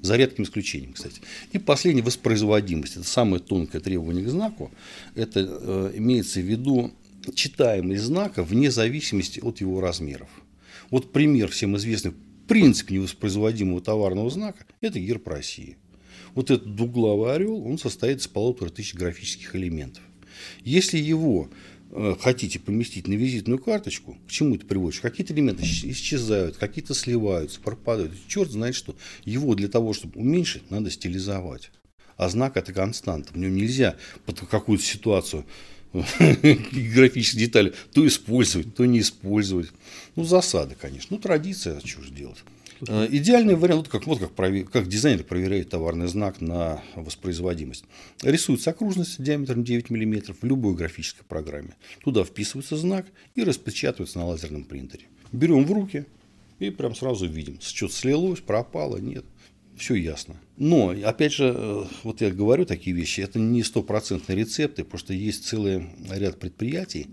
За 0.02 0.16
редким 0.16 0.46
исключением, 0.46 0.94
кстати. 0.94 1.22
И 1.52 1.60
последнее– 1.60 2.04
воспроизводимость. 2.04 2.96
Это 2.96 3.06
самое 3.06 3.40
тонкое 3.40 3.80
требование 3.80 4.26
к 4.26 4.30
знаку. 4.30 4.72
Это 5.14 5.48
э, 5.48 5.92
имеется 5.98 6.40
в 6.40 6.46
виду 6.46 6.92
читаемость 7.36 8.06
знака 8.06 8.42
вне 8.42 8.72
зависимости 8.72 9.40
от 9.40 9.62
его 9.62 9.82
размеров. 9.82 10.30
Вот 10.90 11.12
пример 11.14 11.50
всем 11.50 11.78
известный 11.78 12.14
принцип 12.48 12.90
невоспроизводимого 12.90 13.82
товарного 13.82 14.32
знака– 14.32 14.66
это 14.82 15.00
герб 15.00 15.28
России. 15.28 15.78
Вот 16.36 16.52
этот 16.52 16.76
двуглавый 16.76 17.34
орел, 17.34 17.66
он 17.66 17.78
состоит 17.78 18.20
из 18.20 18.28
полутора 18.28 18.70
тысяч 18.70 18.96
графических 18.96 19.56
элементов. 19.56 20.04
Если 20.64 20.98
его 20.98 21.50
э, 21.92 22.16
хотите 22.20 22.60
поместить 22.60 23.08
на 23.08 23.14
визитную 23.14 23.60
карточку, 23.60 24.18
к 24.28 24.32
чему 24.32 24.56
это 24.56 24.66
приводит? 24.66 25.00
Какие-то 25.00 25.34
элементы 25.34 25.64
исчезают, 25.64 26.58
какие-то 26.58 26.94
сливаются, 26.94 27.60
пропадают. 27.60 28.14
Черт 28.28 28.52
знает 28.52 28.76
что. 28.76 28.96
Его 29.26 29.56
для 29.56 29.68
того, 29.68 29.94
чтобы 29.94 30.20
уменьшить, 30.20 30.72
надо 30.72 30.90
стилизовать. 30.90 31.72
А 32.18 32.30
знак 32.30 32.58
это 32.58 32.74
константа. 32.74 33.34
В 33.34 33.38
нем 33.38 33.56
нельзя 33.56 33.96
под 34.26 34.40
какую-то 34.40 34.84
ситуацию 34.84 35.46
графические 35.94 37.46
детали 37.46 37.74
то 37.94 38.06
использовать, 38.08 38.76
то 38.76 38.86
не 38.86 39.00
использовать. 39.00 39.70
Ну, 40.16 40.24
засада, 40.24 40.76
конечно. 40.76 41.16
Ну, 41.16 41.20
традиция, 41.20 41.80
что 41.82 42.02
же 42.02 42.12
делать. 42.12 42.40
Э, 42.88 43.08
идеальный 43.10 43.56
вариант, 43.56 43.84
вот 43.84 43.88
как, 43.90 44.08
вот 44.08 44.20
как, 44.20 44.32
провер, 44.32 44.66
как 44.66 44.88
дизайнер 44.88 45.24
проверяет 45.24 45.70
товарный 45.70 46.08
знак 46.08 46.42
на 46.42 46.82
воспроизводимость. 46.96 47.86
Рисуется 48.22 48.72
окружность 48.72 49.22
диаметром 49.22 49.64
9 49.64 49.90
мм 49.90 50.34
в 50.34 50.44
любой 50.46 50.76
графической 50.76 51.26
программе. 51.26 51.76
Туда 52.04 52.24
вписывается 52.24 52.76
знак 52.76 53.06
и 53.36 53.44
распечатывается 53.44 54.20
на 54.20 54.26
лазерном 54.26 54.64
принтере. 54.64 55.06
Берем 55.32 55.66
в 55.66 55.72
руки 55.72 56.06
и 56.60 56.70
прям 56.70 56.96
сразу 56.96 57.28
видим, 57.28 57.60
что-то 57.62 57.94
слилось, 57.94 58.40
пропало, 58.40 58.98
нет. 58.98 59.26
Все 59.78 59.96
ясно. 59.96 60.36
Но, 60.58 60.90
опять 60.90 61.34
же, 61.34 61.52
э, 61.56 61.84
вот 62.04 62.22
я 62.22 62.30
говорю 62.30 62.66
такие 62.66 62.96
вещи, 62.96 63.22
это 63.22 63.40
не 63.40 63.64
стопроцентные 63.64 64.38
рецепты, 64.38 64.84
потому 64.84 65.00
что 65.00 65.14
есть 65.14 65.46
целый 65.46 65.88
ряд 66.10 66.40
предприятий, 66.40 67.08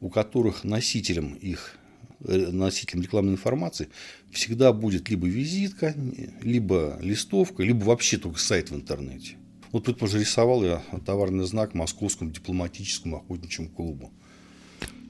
у 0.00 0.08
которых 0.08 0.64
носителем 0.64 1.34
их 1.34 1.76
носителем 2.20 3.02
рекламной 3.02 3.32
информации 3.32 3.88
всегда 4.30 4.72
будет 4.72 5.08
либо 5.08 5.26
визитка, 5.26 5.94
либо 6.42 6.98
листовка, 7.00 7.62
либо 7.62 7.84
вообще 7.84 8.18
только 8.18 8.38
сайт 8.38 8.70
в 8.70 8.76
интернете. 8.76 9.36
Вот, 9.72 9.84
предположим, 9.84 10.20
рисовал 10.20 10.64
я 10.64 10.82
товарный 11.06 11.44
знак 11.44 11.74
Московскому 11.74 12.30
дипломатическому 12.30 13.18
охотничьему 13.18 13.68
клубу. 13.68 14.10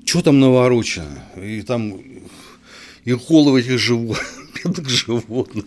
Что 0.05 0.23
там 0.23 0.40
наворочено? 0.40 1.25
И 1.37 1.62
там 1.62 2.01
и 3.05 3.12
холы 3.12 3.61
этих 3.61 3.79
животных, 3.79 4.51
бедных 4.64 4.88
животных, 4.88 5.64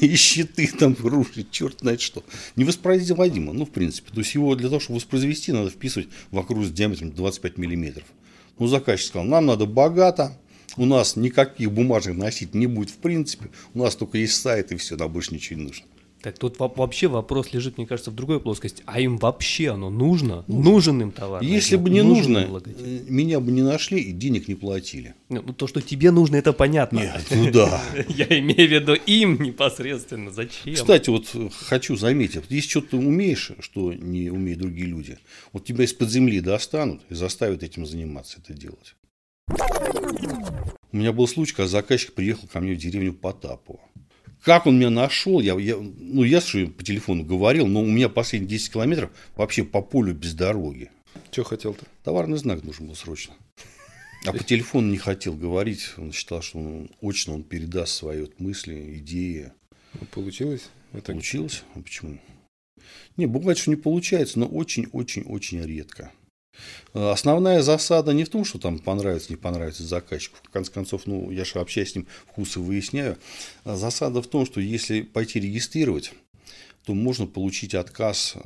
и 0.00 0.14
щиты 0.14 0.68
там 0.68 0.96
рушить, 1.00 1.50
черт 1.50 1.80
знает 1.80 2.00
что. 2.00 2.22
Невоспроизводимо, 2.56 3.52
ну, 3.52 3.64
в 3.66 3.70
принципе. 3.70 4.12
То 4.12 4.20
есть 4.20 4.34
его 4.34 4.54
для 4.54 4.68
того, 4.68 4.80
чтобы 4.80 4.98
воспроизвести, 4.98 5.52
надо 5.52 5.70
вписывать 5.70 6.08
вокруг 6.30 6.64
с 6.64 6.70
диаметром 6.70 7.12
25 7.12 7.58
миллиметров. 7.58 8.04
Ну, 8.58 8.66
заказчик 8.68 9.08
сказал, 9.08 9.26
нам 9.26 9.46
надо 9.46 9.66
богато, 9.66 10.38
у 10.76 10.86
нас 10.86 11.16
никаких 11.16 11.72
бумажных 11.72 12.16
носить 12.16 12.54
не 12.54 12.66
будет 12.66 12.90
в 12.90 12.98
принципе. 12.98 13.50
У 13.74 13.78
нас 13.78 13.96
только 13.96 14.18
есть 14.18 14.40
сайт 14.40 14.72
и 14.72 14.76
все, 14.76 14.96
нам 14.96 15.12
больше 15.12 15.34
ничего 15.34 15.60
не 15.60 15.66
нужно. 15.66 15.86
Так 16.22 16.38
тут 16.38 16.60
вообще 16.60 17.08
вопрос 17.08 17.52
лежит, 17.52 17.78
мне 17.78 17.86
кажется, 17.86 18.12
в 18.12 18.14
другой 18.14 18.38
плоскости. 18.38 18.84
А 18.86 19.00
им 19.00 19.16
вообще 19.18 19.70
оно 19.70 19.90
нужно? 19.90 20.44
Нужен, 20.46 20.62
нужен 20.62 21.02
им 21.02 21.10
товар? 21.10 21.42
Если 21.42 21.74
бы 21.74 21.90
не 21.90 22.02
нужно, 22.02 22.62
э, 22.64 23.00
меня 23.08 23.40
бы 23.40 23.50
не 23.50 23.62
нашли 23.62 24.00
и 24.00 24.12
денег 24.12 24.46
не 24.46 24.54
платили. 24.54 25.14
Ну, 25.28 25.42
ну, 25.44 25.52
то, 25.52 25.66
что 25.66 25.82
тебе 25.82 26.12
нужно, 26.12 26.36
это 26.36 26.52
понятно. 26.52 27.00
Нет, 27.00 27.26
ну 27.32 27.50
да. 27.50 27.82
Я 28.08 28.38
имею 28.38 28.68
в 28.68 28.72
виду 28.72 28.94
им 28.94 29.42
непосредственно. 29.42 30.30
Зачем? 30.30 30.74
Кстати, 30.74 31.10
вот 31.10 31.28
э, 31.34 31.48
хочу 31.66 31.96
заметить, 31.96 32.44
если 32.50 32.70
что-то 32.70 32.98
умеешь, 32.98 33.50
что 33.58 33.92
не 33.92 34.30
умеют 34.30 34.60
другие 34.60 34.86
люди, 34.86 35.18
вот 35.52 35.64
тебя 35.64 35.84
из-под 35.84 36.08
земли 36.08 36.40
достанут 36.40 37.00
и 37.10 37.14
заставят 37.14 37.64
этим 37.64 37.84
заниматься, 37.84 38.38
это 38.38 38.54
делать. 38.54 38.94
У 40.92 40.96
меня 40.96 41.12
был 41.12 41.26
случай, 41.26 41.54
когда 41.54 41.68
заказчик 41.68 42.12
приехал 42.12 42.46
ко 42.48 42.60
мне 42.60 42.74
в 42.74 42.78
деревню 42.78 43.14
Потапова. 43.14 43.80
Как 44.42 44.66
он 44.66 44.76
меня 44.76 44.90
нашел, 44.90 45.40
я, 45.40 45.58
я, 45.58 45.76
ну, 45.76 46.24
я 46.24 46.40
что 46.40 46.66
по 46.66 46.82
телефону 46.82 47.24
говорил, 47.24 47.66
но 47.66 47.80
у 47.80 47.86
меня 47.86 48.08
последние 48.08 48.58
10 48.58 48.72
километров 48.72 49.10
вообще 49.36 49.64
по 49.64 49.80
полю 49.80 50.14
без 50.14 50.34
дороги. 50.34 50.90
Что 51.30 51.44
хотел-то? 51.44 51.86
Товарный 52.02 52.38
знак 52.38 52.64
нужен 52.64 52.88
был 52.88 52.96
срочно. 52.96 53.34
А 54.24 54.32
по 54.32 54.42
телефону 54.42 54.90
не 54.90 54.98
хотел 54.98 55.34
говорить. 55.34 55.90
Он 55.96 56.12
считал, 56.12 56.42
что 56.42 56.58
он 56.58 56.90
очно 57.00 57.34
он 57.34 57.42
передаст 57.42 57.94
свои 57.94 58.20
вот 58.20 58.38
мысли, 58.38 58.98
идеи. 58.98 59.52
Ну, 59.94 60.06
получилось? 60.06 60.68
Это... 60.92 61.12
Получилось? 61.12 61.64
А 61.74 61.80
почему? 61.80 62.18
Не, 63.16 63.26
бывает, 63.26 63.58
что 63.58 63.70
не 63.70 63.76
получается, 63.76 64.38
но 64.38 64.46
очень-очень-очень 64.46 65.62
редко. 65.64 66.12
Основная 66.92 67.62
засада 67.62 68.12
не 68.12 68.24
в 68.24 68.28
том, 68.28 68.44
что 68.44 68.58
там 68.58 68.78
понравится, 68.78 69.30
не 69.30 69.36
понравится 69.36 69.82
заказчику. 69.82 70.38
В 70.42 70.50
конце 70.50 70.70
концов, 70.70 71.06
ну, 71.06 71.30
я 71.30 71.44
же 71.44 71.58
общаюсь 71.58 71.92
с 71.92 71.94
ним, 71.94 72.06
вкусы 72.26 72.60
выясняю. 72.60 73.18
А 73.64 73.76
засада 73.76 74.20
в 74.22 74.26
том, 74.26 74.44
что 74.44 74.60
если 74.60 75.02
пойти 75.02 75.40
регистрировать, 75.40 76.12
то 76.84 76.94
можно 76.94 77.26
получить 77.26 77.74
отказ 77.74 78.36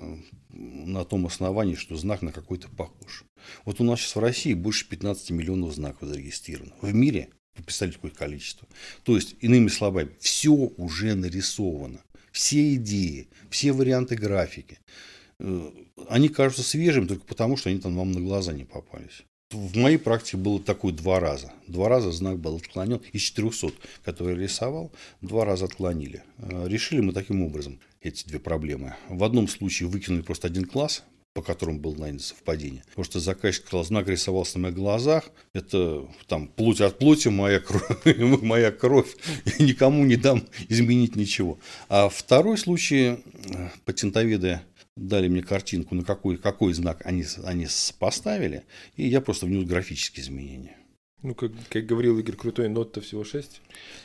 на 0.51 1.05
том 1.05 1.27
основании, 1.27 1.75
что 1.75 1.97
знак 1.97 2.23
на 2.23 2.33
какой-то 2.33 2.69
похож. 2.69 3.25
Вот 3.64 3.81
у 3.81 3.85
нас 3.85 4.01
сейчас 4.01 4.16
в 4.16 4.21
России 4.21 4.55
больше 4.55 4.88
15 4.88 5.31
миллионов 5.31 5.75
знаков 5.75 6.09
зарегистрировано. 6.09 6.75
В 6.81 6.92
мире, 6.92 7.31
вы 7.57 7.64
представляете, 7.64 7.99
какое 7.99 8.12
количество. 8.12 8.69
То 9.03 9.16
есть, 9.16 9.37
иными 9.40 9.69
словами, 9.69 10.11
все 10.21 10.51
уже 10.51 11.14
нарисовано. 11.14 12.01
Все 12.33 12.75
идеи, 12.75 13.29
все 13.51 13.73
варианты 13.73 14.14
графики. 14.14 14.79
Э, 15.40 15.70
они 16.09 16.29
кажутся 16.29 16.62
свежими 16.62 17.07
только 17.07 17.25
потому, 17.25 17.57
что 17.57 17.70
они 17.70 17.79
там 17.79 17.96
вам 17.96 18.12
на 18.12 18.20
глаза 18.20 18.53
не 18.53 18.64
попались. 18.64 19.25
В 19.53 19.77
моей 19.77 19.96
практике 19.96 20.38
было 20.38 20.61
такое 20.61 20.92
два 20.92 21.20
раза. 21.20 21.53
Два 21.68 21.88
раза 21.88 22.11
знак 22.11 22.38
был 22.38 22.57
отклонен. 22.57 23.01
Из 23.12 23.22
400, 23.22 23.72
которые 24.05 24.37
я 24.37 24.42
рисовал, 24.42 24.90
два 25.20 25.44
раза 25.44 25.66
отклонили. 25.66 26.25
Э, 26.38 26.66
решили 26.68 27.01
мы 27.01 27.12
таким 27.12 27.42
образом 27.42 27.79
эти 28.01 28.27
две 28.27 28.38
проблемы. 28.38 28.96
В 29.09 29.22
одном 29.25 29.49
случае 29.49 29.88
выкинули 29.88 30.22
просто 30.22 30.49
один 30.49 30.64
класс, 30.64 31.05
по 31.33 31.42
которому 31.42 31.79
было 31.79 31.94
найдено 31.94 32.20
совпадение. 32.20 32.83
Потому 32.88 33.05
что 33.05 33.20
заказчик 33.20 33.66
сказал, 33.66 33.85
знак 33.85 34.09
рисовался 34.09 34.59
на 34.59 34.64
моих 34.64 34.75
глазах, 34.75 35.31
это 35.53 36.09
там 36.27 36.49
плоть 36.49 36.81
от 36.81 36.99
плоти, 36.99 37.29
моя 37.29 37.61
кровь, 37.61 37.85
моя 38.42 38.72
кровь, 38.72 39.14
никому 39.59 40.05
не 40.07 40.16
дам 40.16 40.44
изменить 40.68 41.14
ничего. 41.14 41.59
А 41.88 42.09
второй 42.09 42.57
случай, 42.57 43.18
э, 43.51 43.68
патентоведы 43.85 44.61
дали 44.96 45.28
мне 45.28 45.42
картинку, 45.42 45.94
на 45.94 46.04
какой, 46.04 46.38
какой 46.38 46.72
знак 46.72 47.02
они, 47.04 47.24
они 47.44 47.66
поставили, 47.98 48.64
и 48.96 49.06
я 49.06 49.20
просто 49.20 49.46
внес 49.46 49.64
графические 49.64 50.24
изменения. 50.24 50.76
Ну, 51.22 51.35
как, 51.35 51.52
как 51.70 51.87
говорил 51.87 52.18
Игорь 52.18 52.37
Крутой, 52.37 52.68
нот-то 52.68 53.00
всего 53.00 53.24
6. 53.24 53.61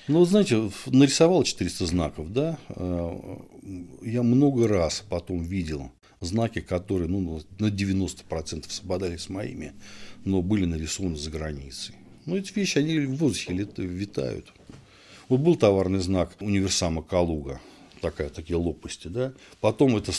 Ну, 0.07 0.25
знаете, 0.25 0.71
нарисовал 0.87 1.43
400 1.43 1.85
знаков, 1.85 2.31
да. 2.31 2.57
Э, 2.69 3.37
я 4.01 4.23
много 4.23 4.67
раз 4.67 5.03
потом 5.09 5.43
видел 5.43 5.91
знаки, 6.19 6.61
которые 6.61 7.09
ну, 7.09 7.41
на 7.59 7.67
90% 7.67 8.65
совпадали 8.69 9.17
с 9.17 9.29
моими, 9.29 9.73
но 10.23 10.41
были 10.41 10.65
нарисованы 10.65 11.15
за 11.15 11.29
границей. 11.29 11.95
Ну, 12.25 12.37
эти 12.37 12.53
вещи, 12.53 12.77
они 12.77 12.99
в 12.99 13.17
воздухе 13.17 13.53
витают. 13.53 14.51
Вот 15.27 15.39
был 15.39 15.55
товарный 15.55 15.99
знак 15.99 16.35
универсама 16.39 17.01
Калуга– 17.01 17.59
такая, 18.01 18.29
такие 18.29 18.57
лопасти, 18.57 19.07
да. 19.07 19.33
Потом 19.61 19.95
это 19.95 20.11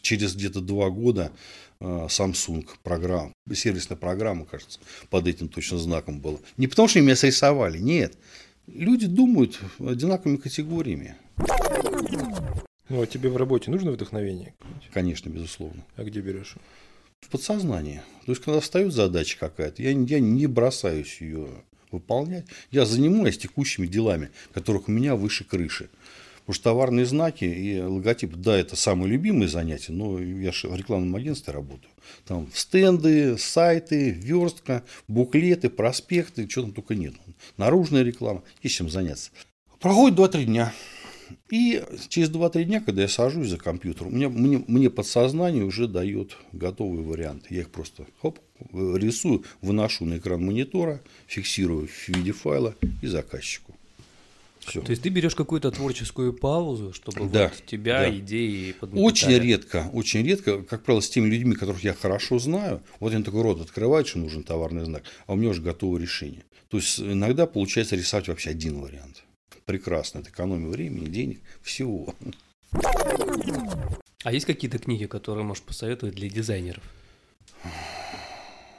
через 0.00 0.34
где-то 0.34 0.60
два 0.60 0.90
года 0.90 1.32
э, 1.80 1.84
Samsung 2.08 2.68
программа, 2.82 3.32
сервисная 3.52 3.96
программа, 3.96 4.44
кажется, 4.44 4.78
под 5.10 5.26
этим 5.26 5.48
точно 5.48 5.78
знаком 5.78 6.20
была. 6.20 6.38
Не 6.56 6.68
потому, 6.68 6.88
что 6.88 7.00
меня 7.00 7.16
срисовали, 7.16 7.78
нет. 7.78 8.16
Люди 8.68 9.06
думают 9.06 9.58
одинаковыми 9.80 10.36
категориями. 10.36 11.16
Ну, 12.88 13.02
а 13.02 13.06
тебе 13.06 13.30
в 13.30 13.36
работе 13.36 13.70
нужно 13.70 13.90
вдохновение? 13.92 14.54
Конечно, 14.92 15.30
безусловно. 15.30 15.84
А 15.96 16.04
где 16.04 16.20
берешь? 16.20 16.56
В 17.20 17.28
подсознании. 17.28 18.02
То 18.26 18.32
есть, 18.32 18.42
когда 18.42 18.60
встает 18.60 18.92
задача 18.92 19.38
какая-то, 19.38 19.82
я, 19.82 19.90
я 19.90 20.20
не 20.20 20.46
бросаюсь 20.46 21.20
ее 21.20 21.48
выполнять. 21.90 22.46
Я 22.70 22.84
занимаюсь 22.84 23.38
текущими 23.38 23.86
делами, 23.86 24.30
которых 24.52 24.88
у 24.88 24.92
меня 24.92 25.14
выше 25.14 25.44
крыши. 25.44 25.90
Потому 26.42 26.54
что 26.54 26.64
товарные 26.64 27.06
знаки 27.06 27.44
и 27.44 27.80
логотип, 27.80 28.34
да, 28.34 28.56
это 28.56 28.74
самые 28.74 29.12
любимые 29.12 29.48
занятия, 29.48 29.92
но 29.92 30.20
я 30.20 30.50
же 30.50 30.68
в 30.68 30.76
рекламном 30.76 31.14
агентстве 31.14 31.52
работаю. 31.52 31.90
Там 32.26 32.48
стенды, 32.52 33.38
сайты, 33.38 34.10
верстка, 34.10 34.82
буклеты, 35.06 35.70
проспекты, 35.70 36.48
что 36.48 36.62
там 36.62 36.72
только 36.72 36.96
нет. 36.96 37.14
Наружная 37.58 38.02
реклама, 38.02 38.42
есть 38.60 38.74
чем 38.74 38.90
заняться. 38.90 39.30
Проходит 39.78 40.18
2-3 40.18 40.44
дня. 40.44 40.72
И 41.48 41.82
через 42.08 42.30
2-3 42.30 42.64
дня, 42.64 42.80
когда 42.80 43.02
я 43.02 43.08
сажусь 43.08 43.48
за 43.48 43.56
компьютер, 43.56 44.08
мне, 44.08 44.28
мне, 44.28 44.64
мне 44.66 44.90
подсознание 44.90 45.64
уже 45.64 45.86
дает 45.86 46.36
готовый 46.52 47.04
вариант. 47.04 47.46
Я 47.50 47.60
их 47.60 47.70
просто 47.70 48.06
хоп, 48.20 48.40
рисую, 48.72 49.44
выношу 49.60 50.04
на 50.06 50.18
экран 50.18 50.44
монитора, 50.44 51.00
фиксирую 51.26 51.86
в 51.86 52.08
виде 52.08 52.32
файла 52.32 52.74
и 53.00 53.06
заказчику. 53.06 53.74
Все. 54.64 54.80
То 54.80 54.90
есть 54.90 55.02
ты 55.02 55.08
берешь 55.08 55.34
какую-то 55.34 55.70
творческую 55.70 56.32
паузу, 56.32 56.92
чтобы 56.92 57.28
да, 57.28 57.48
вот 57.48 57.66
тебя 57.66 58.00
да. 58.00 58.16
идеи 58.16 58.74
Очень 58.92 59.38
редко, 59.38 59.90
очень 59.92 60.24
редко, 60.24 60.62
как 60.62 60.84
правило, 60.84 61.00
с 61.00 61.10
теми 61.10 61.26
людьми, 61.26 61.54
которых 61.54 61.82
я 61.82 61.94
хорошо 61.94 62.38
знаю, 62.38 62.82
вот 63.00 63.12
они 63.12 63.24
такой 63.24 63.42
рот 63.42 63.60
открывают, 63.60 64.06
что 64.06 64.18
нужен 64.18 64.44
товарный 64.44 64.84
знак, 64.84 65.02
а 65.26 65.32
у 65.32 65.36
меня 65.36 65.50
уже 65.50 65.62
готовое 65.62 66.00
решение. 66.00 66.44
То 66.68 66.76
есть 66.76 67.00
иногда 67.00 67.46
получается 67.46 67.96
рисовать 67.96 68.28
вообще 68.28 68.50
один 68.50 68.80
вариант. 68.80 69.24
Прекрасно, 69.64 70.20
это 70.20 70.30
экономия 70.30 70.68
времени, 70.68 71.06
денег, 71.06 71.40
всего. 71.62 72.14
А 74.22 74.32
есть 74.32 74.46
какие-то 74.46 74.78
книги, 74.78 75.06
которые 75.06 75.44
можешь 75.44 75.62
посоветовать 75.62 76.14
для 76.14 76.28
дизайнеров? 76.28 76.82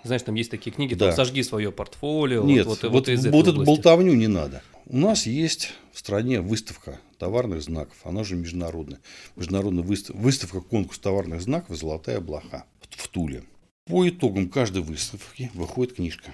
Знаешь, 0.03 0.21
там 0.23 0.35
есть 0.35 0.51
такие 0.51 0.71
книги, 0.71 0.93
да. 0.95 1.07
там 1.07 1.15
«Сожги 1.15 1.43
свое 1.43 1.71
портфолио». 1.71 2.43
Нет, 2.43 2.65
вот, 2.65 2.83
вот, 2.83 2.91
вот, 2.91 3.07
вот, 3.07 3.25
вот 3.31 3.47
эту 3.47 3.63
болтовню 3.63 4.13
не 4.13 4.27
надо. 4.27 4.61
У 4.85 4.97
нас 4.97 5.25
есть 5.25 5.71
в 5.93 5.99
стране 5.99 6.41
выставка 6.41 6.99
товарных 7.17 7.61
знаков, 7.61 7.95
она 8.03 8.23
же 8.23 8.35
международная. 8.35 8.99
Международная 9.37 9.83
выставка, 9.83 10.19
выставка 10.19 10.61
конкурс 10.61 10.99
товарных 10.99 11.41
знаков 11.41 11.77
«Золотая 11.77 12.19
блоха» 12.19 12.65
в 12.89 13.07
Туле. 13.07 13.43
По 13.85 14.07
итогам 14.07 14.49
каждой 14.49 14.81
выставки 14.81 15.49
выходит 15.53 15.95
книжка. 15.95 16.33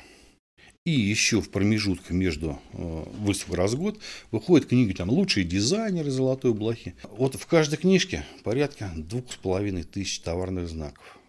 И 0.85 0.91
еще 0.91 1.41
в 1.41 1.51
промежутках 1.51 2.11
между 2.11 2.59
э, 2.73 3.03
выставкой 3.19 3.57
раз 3.57 3.73
в 3.73 3.79
год 3.79 3.99
выходят 4.31 4.67
книги 4.67 4.93
там 4.93 5.09
«Лучшие 5.09 5.45
дизайнеры 5.45 6.09
золотой 6.09 6.53
блохи». 6.53 6.95
Вот 7.11 7.35
в 7.35 7.45
каждой 7.45 7.77
книжке 7.77 8.25
порядка 8.43 8.91
двух 8.95 9.31
с 9.31 9.35
половиной 9.35 9.83
тысяч 9.83 10.19
товарных 10.21 10.69
знаков. 10.69 11.19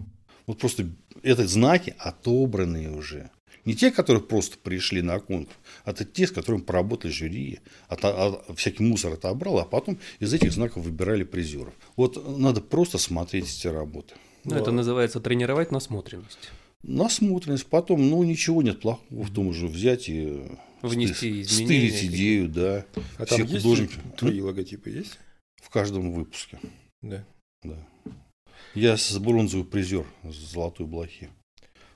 Вот 0.50 0.58
просто 0.58 0.84
это 1.22 1.46
знаки 1.46 1.94
отобранные 1.96 2.90
уже. 2.90 3.30
Не 3.64 3.76
те, 3.76 3.92
которые 3.92 4.20
просто 4.20 4.58
пришли 4.58 5.00
на 5.00 5.20
конкурс, 5.20 5.56
а 5.84 5.92
это 5.92 6.04
те, 6.04 6.26
с 6.26 6.32
которыми 6.32 6.62
поработали 6.62 7.12
жюри, 7.12 7.60
от, 7.86 8.04
от, 8.04 8.58
всякий 8.58 8.82
мусор 8.82 9.12
отобрал, 9.12 9.60
а 9.60 9.64
потом 9.64 10.00
из 10.18 10.34
этих 10.34 10.50
знаков 10.50 10.82
выбирали 10.82 11.22
призеров. 11.22 11.72
Вот 11.94 12.36
надо 12.36 12.60
просто 12.60 12.98
смотреть 12.98 13.44
эти 13.44 13.68
работы. 13.68 14.16
Ну, 14.42 14.56
это 14.56 14.72
называется 14.72 15.20
тренировать 15.20 15.70
насмотренность. 15.70 16.50
Насмотренность. 16.82 17.66
Потом, 17.66 18.10
ну, 18.10 18.24
ничего 18.24 18.60
нет 18.60 18.80
плохого 18.80 19.22
в 19.22 19.32
том 19.32 19.52
же 19.52 19.68
взять 19.68 20.08
и 20.08 20.42
внести. 20.82 21.44
Стырить 21.44 22.02
идею, 22.06 22.48
да. 22.48 22.86
А 23.18 23.24
Все 23.24 23.36
там 23.36 23.46
художники. 23.46 23.92
есть 23.92 24.16
твои 24.16 24.40
логотипы 24.40 24.90
есть? 24.90 25.16
В 25.62 25.70
каждом 25.70 26.10
выпуске. 26.10 26.58
Да. 27.02 27.24
Да. 27.62 27.86
Я 28.74 28.96
с 28.96 29.18
бронзовый 29.18 29.66
призер 29.66 30.06
золотой 30.22 30.86
блохи. 30.86 31.28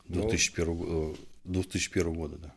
2001, 0.09 1.17
2001 1.45 2.13
года, 2.13 2.37
да. 2.39 2.55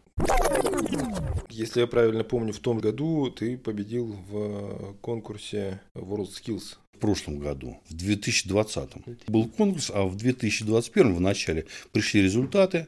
Если 1.50 1.82
я 1.82 1.88
правильно 1.88 2.24
помню, 2.24 2.52
в 2.52 2.58
том 2.58 2.80
году 2.80 3.30
ты 3.30 3.58
победил 3.58 4.18
в 4.28 4.96
конкурсе 5.02 5.82
World 5.94 6.30
Skills. 6.30 6.78
В 6.94 7.00
прошлом 7.00 7.38
году, 7.38 7.80
в 7.88 7.94
2020. 7.94 8.90
Был 9.28 9.48
конкурс, 9.50 9.92
а 9.94 10.04
в 10.08 10.16
2021 10.16 11.14
в 11.14 11.22
начале 11.22 11.68
пришли 11.92 12.24
результаты. 12.24 12.88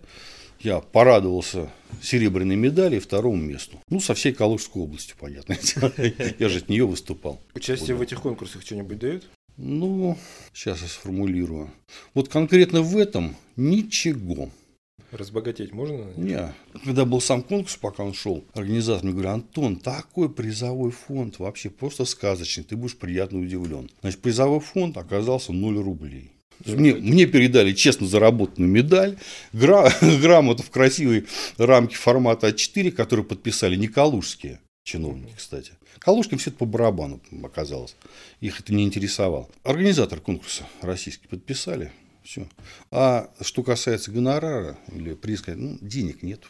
Я 0.59 0.79
порадовался 0.79 1.69
серебряной 2.01 2.55
медали 2.55 2.97
и 2.97 2.99
второму 2.99 3.37
месту. 3.37 3.79
Ну, 3.87 3.99
со 3.99 4.15
всей 4.15 4.33
Калужской 4.33 4.81
области, 4.81 5.13
понятно. 5.17 5.55
Я 6.39 6.49
же 6.49 6.57
от 6.57 6.69
нее 6.69 6.87
выступал. 6.87 7.39
Участие 7.53 7.95
в 7.95 8.01
этих 8.01 8.19
конкурсах 8.19 8.63
что-нибудь 8.63 8.97
дает? 8.97 9.29
Ну, 9.61 10.17
сейчас 10.53 10.81
я 10.81 10.87
сформулирую. 10.87 11.69
Вот 12.13 12.29
конкретно 12.29 12.81
в 12.81 12.97
этом 12.97 13.35
ничего. 13.57 14.49
Разбогатеть 15.11 15.73
можно? 15.73 16.05
Не. 16.15 16.53
Когда 16.85 17.03
был 17.03 17.19
сам 17.19 17.43
конкурс, 17.43 17.75
пока 17.75 18.03
он 18.03 18.13
шел, 18.13 18.45
организатор 18.53 19.03
мне 19.03 19.11
говорит, 19.11 19.31
Антон, 19.31 19.75
такой 19.75 20.29
призовой 20.29 20.91
фонд 20.91 21.39
вообще 21.39 21.69
просто 21.69 22.05
сказочный, 22.05 22.63
ты 22.63 22.77
будешь 22.77 22.95
приятно 22.95 23.39
удивлен. 23.39 23.89
Значит, 23.99 24.21
призовой 24.21 24.61
фонд 24.61 24.95
оказался 24.97 25.51
0 25.51 25.77
рублей. 25.79 26.31
Мне, 26.65 26.93
мне 26.93 27.25
передали 27.25 27.73
честно 27.73 28.07
заработанную 28.07 28.71
медаль, 28.71 29.17
гра, 29.51 29.91
грамоту 30.01 30.63
в 30.63 30.69
красивой 30.69 31.25
рамке 31.57 31.97
формата 31.97 32.47
А4, 32.47 32.91
которую 32.91 33.25
подписали 33.25 33.75
не 33.75 33.89
калужские 33.89 34.61
чиновники, 34.83 35.33
кстати. 35.35 35.73
Калужкам 35.99 36.39
все 36.39 36.49
это 36.49 36.59
по 36.59 36.65
барабану 36.65 37.21
оказалось. 37.43 37.95
Их 38.41 38.59
это 38.59 38.73
не 38.73 38.83
интересовало. 38.83 39.49
Организатор 39.63 40.19
конкурса 40.19 40.63
российский 40.81 41.27
подписали. 41.27 41.91
Все. 42.23 42.47
А 42.91 43.31
что 43.41 43.63
касается 43.63 44.11
гонорара 44.11 44.77
или 44.93 45.13
приска, 45.13 45.55
ну, 45.55 45.77
денег 45.81 46.23
нет. 46.23 46.43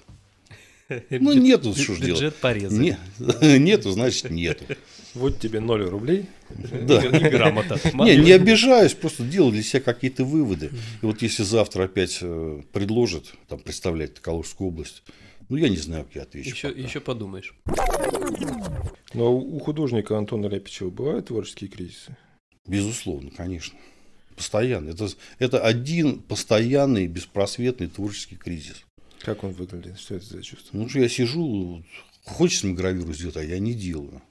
Ну, 1.10 1.34
нету, 1.34 1.76
что 1.76 1.94
ж 1.94 2.00
делать. 2.00 2.22
Бюджет 2.22 2.36
порезан. 2.36 2.82
Нет, 2.82 3.00
нету, 3.42 3.92
значит, 3.92 4.30
нету. 4.32 4.66
Вот 5.14 5.40
тебе 5.40 5.60
0 5.60 5.84
рублей. 5.86 6.26
Да. 6.50 7.02
грамота. 7.30 7.80
Не, 7.94 8.18
не 8.18 8.32
обижаюсь, 8.32 8.94
просто 8.94 9.24
делал 9.24 9.52
для 9.52 9.64
себя 9.64 9.82
какие-то 9.82 10.24
выводы. 10.24 10.72
И 11.02 11.06
вот 11.06 11.22
если 11.22 11.44
завтра 11.44 11.84
опять 11.84 12.20
э, 12.22 12.62
предложат 12.74 13.26
там, 13.48 13.60
представлять 13.60 14.20
Калужскую 14.20 14.70
область, 14.70 15.04
ну, 15.50 15.58
я 15.58 15.70
не 15.70 15.78
знаю, 15.78 16.06
как 16.06 16.16
я 16.16 16.22
отвечу. 16.24 16.50
Еще, 16.50 16.70
еще 16.70 17.00
подумаешь. 17.00 17.56
Но 19.14 19.36
у 19.36 19.60
художника 19.60 20.18
Антона 20.18 20.48
Ляпичева 20.48 20.90
бывают 20.90 21.28
творческие 21.28 21.70
кризисы? 21.70 22.16
Безусловно, 22.68 23.32
конечно. 23.32 23.78
Постоянно. 24.36 24.90
Это, 24.90 25.10
это 25.40 25.62
один 25.62 26.22
постоянный, 26.22 27.08
беспросветный 27.08 27.88
творческий 27.88 28.36
кризис. 28.36 28.86
Как 29.22 29.44
он 29.44 29.52
выглядит? 29.52 30.00
Что 30.00 30.16
это 30.16 30.26
за 30.26 30.44
чувство? 30.44 30.78
Ну, 30.78 30.88
что 30.88 31.00
я 31.00 31.10
сижу, 31.10 31.84
хочется 32.24 32.68
мне 32.68 32.76
гравюру 32.76 33.14
сделать, 33.14 33.38
а 33.38 33.44
я 33.44 33.60
не 33.60 33.74
делаю. 33.74 34.22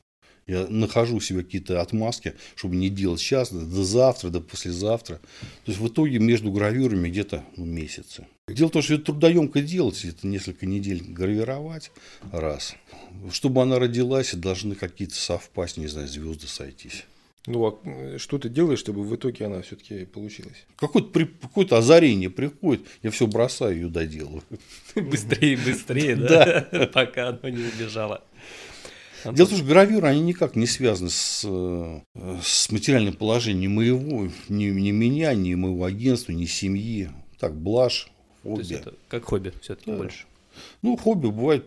Я 0.49 0.67
нахожу 0.69 1.17
у 1.17 1.21
себя 1.21 1.43
какие-то 1.43 1.83
отмазки, 1.83 2.35
чтобы 2.57 2.75
не 2.77 2.89
делать 2.89 3.21
сейчас, 3.21 3.51
до 3.51 3.85
завтра, 3.85 4.31
до 4.31 4.41
послезавтра. 4.41 5.17
То 5.17 5.71
есть 5.71 5.79
в 5.79 5.87
итоге 5.87 6.19
между 6.19 6.51
гравюрами 6.51 7.11
где-то 7.11 7.45
ну, 7.57 7.67
месяцы. 7.67 8.27
Дело 8.49 8.69
в 8.69 8.73
том, 8.73 8.83
что 8.83 8.95
это 8.95 9.05
трудоемко 9.05 9.61
делать, 9.61 10.03
это 10.07 10.27
несколько 10.27 10.65
недель 10.65 11.03
гравировать 11.07 11.91
раз. 12.33 12.75
Чтобы 13.31 13.61
она 13.61 13.79
родилась, 13.79 14.35
должны 14.35 14.75
какие-то 14.75 15.17
совпасть, 15.17 15.77
не 15.77 15.87
знаю, 15.87 16.09
звезды 16.09 16.47
сойтись. 16.47 17.05
Ну, 17.47 17.67
а 17.67 18.19
что 18.19 18.39
ты 18.39 18.49
делаешь, 18.49 18.79
чтобы 18.79 19.03
в 19.05 19.15
итоге 19.15 19.47
она 19.47 19.63
все-таки 19.63 20.07
получилась? 20.07 20.67
Какое-то, 20.77 21.27
какое-то 21.41 21.79
озарение 21.79 22.31
приходит, 22.31 22.87
я 23.03 23.11
все 23.11 23.27
бросаю, 23.27 23.75
ее 23.75 23.89
доделаю. 23.89 24.43
Быстрее, 24.95 25.57
быстрее, 25.57 26.17
да? 26.17 26.69
Пока 26.93 27.29
оно 27.29 27.49
не 27.49 27.65
убежало. 27.65 28.23
Дело 29.25 29.47
в 29.47 29.51
том, 29.51 29.59
что 29.59 29.67
гравюры, 29.67 30.07
они 30.07 30.21
никак 30.21 30.57
не 30.57 30.67
связаны 30.67 31.11
с, 31.11 31.43
э, 31.45 32.01
с 32.43 32.71
материальным 32.71 33.15
положением 33.15 33.73
ни 33.73 33.75
моего, 33.75 34.31
ни, 34.49 34.67
ни 34.67 34.91
меня, 34.91 35.35
ни 35.35 35.55
моего 35.55 35.85
агентства, 35.85 36.33
ни 36.33 36.47
семьи. 36.47 37.11
Так, 37.39 37.57
блажь, 37.57 38.11
хобби. 38.43 38.55
То 38.55 38.61
есть 38.61 38.73
это 38.73 38.95
как 39.09 39.25
хобби 39.25 39.53
все-таки 39.61 39.91
да. 39.91 39.97
больше. 39.97 40.25
Ну, 40.83 40.97
хобби 40.97 41.29
бывает, 41.29 41.67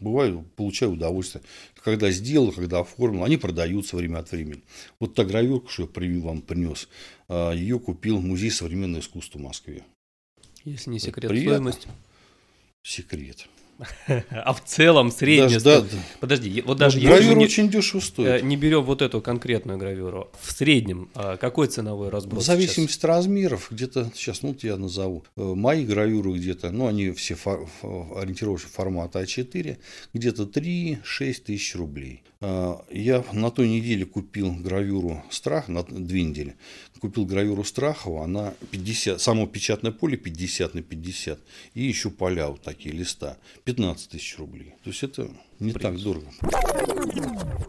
бывает, 0.00 0.38
получаю 0.54 0.92
удовольствие. 0.92 1.42
Когда 1.82 2.10
сделал, 2.10 2.52
когда 2.52 2.80
оформил, 2.80 3.24
они 3.24 3.36
продаются 3.36 3.96
время 3.96 4.18
от 4.18 4.30
времени. 4.30 4.62
Вот 5.00 5.14
та 5.14 5.24
гравюрка, 5.24 5.70
что 5.70 5.88
я 5.96 6.20
вам 6.20 6.42
принес, 6.42 6.88
а, 7.28 7.52
ее 7.52 7.78
купил 7.78 8.20
Музей 8.20 8.50
современного 8.50 9.00
искусства 9.00 9.38
в 9.38 9.42
Москве. 9.42 9.82
Если 10.64 10.90
не 10.90 10.98
секрет, 10.98 11.30
Приятно. 11.30 11.72
стоимость? 11.72 11.88
Секрет. 12.82 13.48
А 14.30 14.52
в 14.52 14.62
целом 14.64 15.10
средняя 15.10 15.60
даже, 15.60 15.82
да, 15.82 15.96
Подожди, 16.20 16.62
вот 16.62 16.78
даже 16.78 17.00
гравюра 17.00 17.34
не, 17.34 17.44
очень 17.44 17.70
дешево 17.70 18.00
стоит. 18.00 18.42
Э, 18.42 18.44
не 18.44 18.56
берем 18.56 18.82
вот 18.82 19.02
эту 19.02 19.20
конкретную 19.20 19.78
гравюру. 19.78 20.30
В 20.40 20.52
среднем 20.52 21.10
а 21.14 21.36
какой 21.36 21.68
ценовой 21.68 22.08
разброс? 22.08 22.42
В 22.42 22.46
зависимости 22.46 22.98
от 22.98 23.04
размеров, 23.04 23.68
где-то 23.70 24.10
сейчас, 24.14 24.42
ну, 24.42 24.56
я 24.62 24.76
назову. 24.76 25.24
Э, 25.36 25.42
мои 25.42 25.84
гравюры 25.84 26.32
где-то, 26.32 26.70
ну, 26.70 26.86
они 26.86 27.10
все 27.12 27.34
фор, 27.34 27.68
ориентировочно 27.82 28.68
формата 28.68 29.22
А4, 29.22 29.78
где-то 30.14 30.44
3-6 30.44 31.00
тысяч 31.44 31.74
рублей. 31.74 32.22
А, 32.42 32.84
я 32.90 33.24
на 33.32 33.50
той 33.50 33.68
неделе 33.68 34.04
купил 34.04 34.52
гравюру 34.52 35.22
Страх, 35.30 35.68
на 35.68 35.84
две 35.84 36.24
недели, 36.24 36.56
купил 37.00 37.24
гравюру 37.24 37.62
Страхова, 37.62 38.24
она 38.24 38.54
50, 38.70 39.20
само 39.20 39.46
печатное 39.46 39.92
поле 39.92 40.16
50 40.16 40.74
на 40.74 40.82
50, 40.82 41.38
и 41.74 41.82
еще 41.82 42.10
поля 42.10 42.48
вот 42.48 42.62
такие, 42.62 42.94
листа, 42.94 43.36
15 43.64 44.10
тысяч 44.10 44.38
рублей. 44.38 44.74
То 44.82 44.90
есть 44.90 45.04
это 45.04 45.30
не 45.60 45.72
так 45.72 45.98
дорого. 46.00 46.26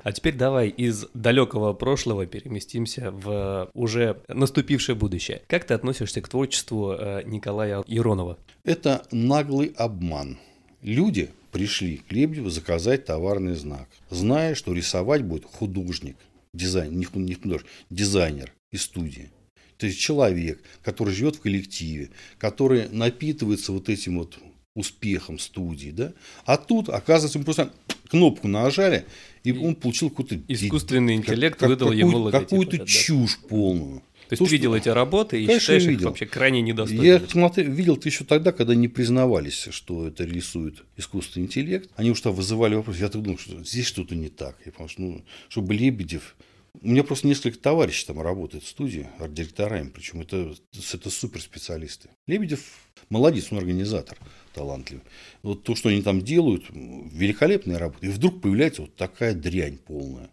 А 0.03 0.11
теперь 0.11 0.35
давай 0.35 0.69
из 0.69 1.05
далекого 1.13 1.73
прошлого 1.73 2.25
переместимся 2.25 3.11
в 3.11 3.69
уже 3.73 4.21
наступившее 4.27 4.95
будущее. 4.95 5.43
Как 5.47 5.65
ты 5.65 5.75
относишься 5.75 6.21
к 6.21 6.27
творчеству 6.27 6.93
э, 6.93 7.23
Николая 7.25 7.83
Иронова? 7.87 8.39
Это 8.63 9.05
наглый 9.11 9.73
обман. 9.77 10.39
Люди 10.83 11.29
пришли 11.53 11.97
к 11.97 12.11
Лебедеву 12.11 12.49
заказать 12.49 13.05
товарный 13.05 13.55
знак, 13.55 13.87
зная, 14.09 14.53
что 14.53 14.73
рисовать 14.73 15.23
будет 15.23 15.45
художник, 15.45 16.17
дизайн, 16.53 16.97
не 16.97 17.05
художник, 17.05 17.65
дизайнер 17.89 18.51
из 18.69 18.81
студии. 18.81 19.29
То 19.77 19.87
есть 19.87 19.99
человек, 19.99 20.61
который 20.83 21.13
живет 21.13 21.37
в 21.37 21.41
коллективе, 21.41 22.09
который 22.37 22.89
напитывается 22.89 23.71
вот 23.71 23.87
этим 23.87 24.19
вот 24.19 24.37
успехом 24.75 25.39
студии, 25.39 25.91
да? 25.91 26.13
А 26.45 26.57
тут, 26.57 26.89
оказывается, 26.89 27.39
мы 27.39 27.45
просто 27.45 27.71
кнопку 28.09 28.49
нажали, 28.49 29.05
и 29.43 29.53
он 29.53 29.75
получил 29.75 30.09
какой-то... 30.09 30.39
Искусственный 30.47 31.15
интеллект 31.15 31.57
как, 31.57 31.69
выдал 31.69 31.91
ему 31.93 32.17
логотип. 32.17 32.49
Какую-то 32.49 32.77
да. 32.79 32.85
чушь 32.85 33.39
полную. 33.47 34.03
То 34.37 34.43
есть 34.43 34.43
То, 34.43 34.45
ты 34.45 34.51
видел 34.51 34.73
эти 34.75 34.89
работы 34.89 35.41
и 35.41 35.45
конечно, 35.45 35.59
считаешь 35.61 35.85
видел. 35.85 35.99
их 36.01 36.05
вообще 36.07 36.25
крайне 36.25 36.61
недостойными? 36.61 37.05
Я 37.07 37.19
смотрел, 37.19 37.71
видел 37.71 37.95
это 37.97 38.09
еще 38.09 38.23
тогда, 38.23 38.51
когда 38.51 38.73
не 38.73 38.87
признавались, 38.87 39.67
что 39.71 40.07
это 40.07 40.23
рисует 40.23 40.83
искусственный 40.97 41.45
интеллект. 41.45 41.89
Они 41.95 42.11
уж 42.11 42.21
там 42.21 42.33
вызывали 42.33 42.75
вопрос. 42.75 42.97
Я 42.97 43.09
так 43.09 43.21
думал, 43.21 43.37
что 43.37 43.63
здесь 43.63 43.85
что-то 43.85 44.15
не 44.15 44.29
так. 44.29 44.57
Я 44.65 44.71
потому 44.71 44.89
что, 44.89 45.01
ну, 45.01 45.25
чтобы 45.49 45.73
Лебедев 45.73 46.35
у 46.81 46.87
меня 46.87 47.03
просто 47.03 47.27
несколько 47.27 47.59
товарищей 47.59 48.07
там 48.07 48.19
работают 48.19 48.63
в 48.63 48.67
студии, 48.67 49.07
арт-директорами, 49.19 49.89
причем 49.89 50.21
это, 50.21 50.55
это 50.91 51.09
суперспециалисты. 51.11 52.09
Лебедев 52.25 52.61
молодец, 53.09 53.51
он 53.51 53.59
организатор 53.59 54.17
талантливый. 54.53 55.03
Вот 55.43 55.63
то, 55.63 55.75
что 55.75 55.89
они 55.89 56.01
там 56.01 56.21
делают, 56.21 56.65
великолепная 56.71 57.77
работа. 57.77 58.05
И 58.05 58.09
вдруг 58.09 58.41
появляется 58.41 58.81
вот 58.81 58.95
такая 58.95 59.35
дрянь 59.35 59.77
полная. 59.77 60.31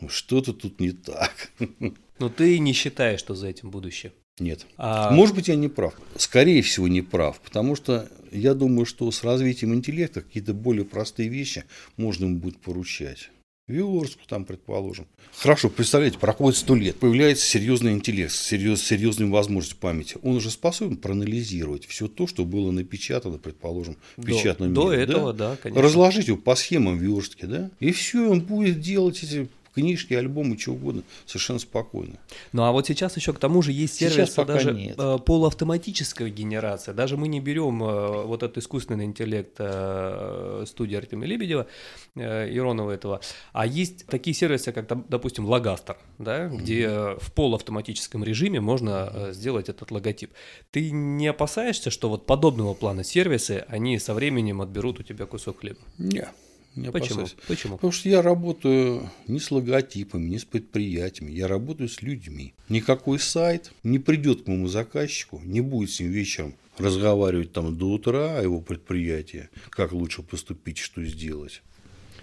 Ну, 0.00 0.08
что-то 0.08 0.52
тут 0.52 0.80
не 0.80 0.92
так. 0.92 1.52
Но 2.22 2.28
ты 2.28 2.60
не 2.60 2.72
считаешь, 2.72 3.18
что 3.18 3.34
за 3.34 3.48
этим 3.48 3.70
будущее? 3.70 4.12
Нет. 4.38 4.64
А... 4.76 5.10
Может 5.10 5.34
быть, 5.34 5.48
я 5.48 5.56
не 5.56 5.68
прав. 5.68 5.94
Скорее 6.16 6.62
всего, 6.62 6.86
не 6.86 7.02
прав. 7.02 7.40
Потому 7.40 7.74
что 7.74 8.08
я 8.30 8.54
думаю, 8.54 8.86
что 8.86 9.10
с 9.10 9.24
развитием 9.24 9.74
интеллекта 9.74 10.20
какие-то 10.20 10.54
более 10.54 10.84
простые 10.84 11.28
вещи 11.28 11.64
можно 11.96 12.26
ему 12.26 12.38
будет 12.38 12.58
поручать. 12.60 13.30
Виорску 13.66 14.22
там, 14.28 14.44
предположим. 14.44 15.08
Хорошо, 15.36 15.68
представляете, 15.68 16.18
проходит 16.18 16.58
сто 16.58 16.76
лет, 16.76 16.96
появляется 16.96 17.44
серьезный 17.44 17.92
интеллект, 17.92 18.32
серьез, 18.32 18.82
серьезными 18.82 19.30
возможностями 19.30 19.80
памяти. 19.80 20.18
Он 20.22 20.36
уже 20.36 20.50
способен 20.50 20.98
проанализировать 20.98 21.86
все 21.86 22.06
то, 22.06 22.28
что 22.28 22.44
было 22.44 22.70
напечатано, 22.70 23.38
предположим, 23.38 23.96
в 24.16 24.24
печатном 24.24 24.74
до 24.74 24.90
мире. 24.92 25.06
До 25.06 25.12
этого, 25.12 25.32
да, 25.32 25.56
конечно. 25.56 25.82
Разложить 25.82 26.28
его 26.28 26.36
по 26.36 26.54
схемам 26.54 26.98
верстки, 26.98 27.46
да, 27.46 27.70
и 27.80 27.90
все, 27.90 28.30
он 28.30 28.42
будет 28.42 28.80
делать 28.80 29.22
эти 29.24 29.48
книжки, 29.74 30.14
альбомы, 30.14 30.58
что 30.58 30.72
угодно, 30.72 31.02
совершенно 31.26 31.58
спокойно. 31.58 32.18
Ну 32.52 32.64
а 32.64 32.72
вот 32.72 32.86
сейчас 32.86 33.16
еще 33.16 33.32
к 33.32 33.38
тому 33.38 33.62
же 33.62 33.72
есть 33.72 33.94
сервисы 33.94 34.44
даже 34.44 34.72
нет. 34.72 34.96
Э, 34.98 35.18
полуавтоматическая 35.24 36.28
генерация. 36.28 36.94
Даже 36.94 37.16
мы 37.16 37.28
не 37.28 37.40
берем 37.40 37.82
э, 37.82 38.22
вот 38.24 38.42
этот 38.42 38.58
искусственный 38.58 39.04
интеллект 39.04 39.56
э, 39.58 40.64
студии 40.66 40.96
Артема 40.96 41.26
Лебедева, 41.26 41.66
Иронова 42.14 42.90
этого, 42.90 43.20
а 43.52 43.66
есть 43.66 44.06
такие 44.06 44.34
сервисы, 44.34 44.72
как, 44.72 45.08
допустим, 45.08 45.46
Логастер, 45.46 45.96
да, 46.18 46.44
mm-hmm. 46.44 46.56
где 46.56 46.88
в 47.20 47.32
полуавтоматическом 47.34 48.22
режиме 48.24 48.60
можно 48.60 49.30
сделать 49.32 49.68
этот 49.68 49.90
логотип. 49.90 50.30
Ты 50.70 50.90
не 50.90 51.28
опасаешься, 51.28 51.90
что 51.90 52.08
вот 52.08 52.26
подобного 52.26 52.74
плана 52.74 53.04
сервисы, 53.04 53.64
они 53.68 53.98
со 53.98 54.14
временем 54.14 54.60
отберут 54.60 55.00
у 55.00 55.02
тебя 55.02 55.26
кусок 55.26 55.60
хлеба? 55.60 55.78
Нет. 55.98 56.28
Не 56.74 56.90
Почему? 56.90 57.26
Почему? 57.46 57.76
Потому 57.76 57.92
что 57.92 58.08
я 58.08 58.22
работаю 58.22 59.10
не 59.26 59.40
с 59.40 59.50
логотипами, 59.50 60.28
не 60.28 60.38
с 60.38 60.44
предприятиями, 60.44 61.32
я 61.32 61.46
работаю 61.46 61.88
с 61.88 62.00
людьми. 62.00 62.54
Никакой 62.68 63.18
сайт 63.18 63.72
не 63.82 63.98
придет 63.98 64.42
к 64.42 64.46
моему 64.46 64.68
заказчику, 64.68 65.40
не 65.44 65.60
будет 65.60 65.90
с 65.90 66.00
ним 66.00 66.10
вечером 66.10 66.54
разговаривать 66.78 67.52
там 67.52 67.76
до 67.76 67.90
утра 67.90 68.38
о 68.38 68.42
его 68.42 68.60
предприятии, 68.60 69.48
как 69.70 69.92
лучше 69.92 70.22
поступить, 70.22 70.78
что 70.78 71.04
сделать. 71.04 71.62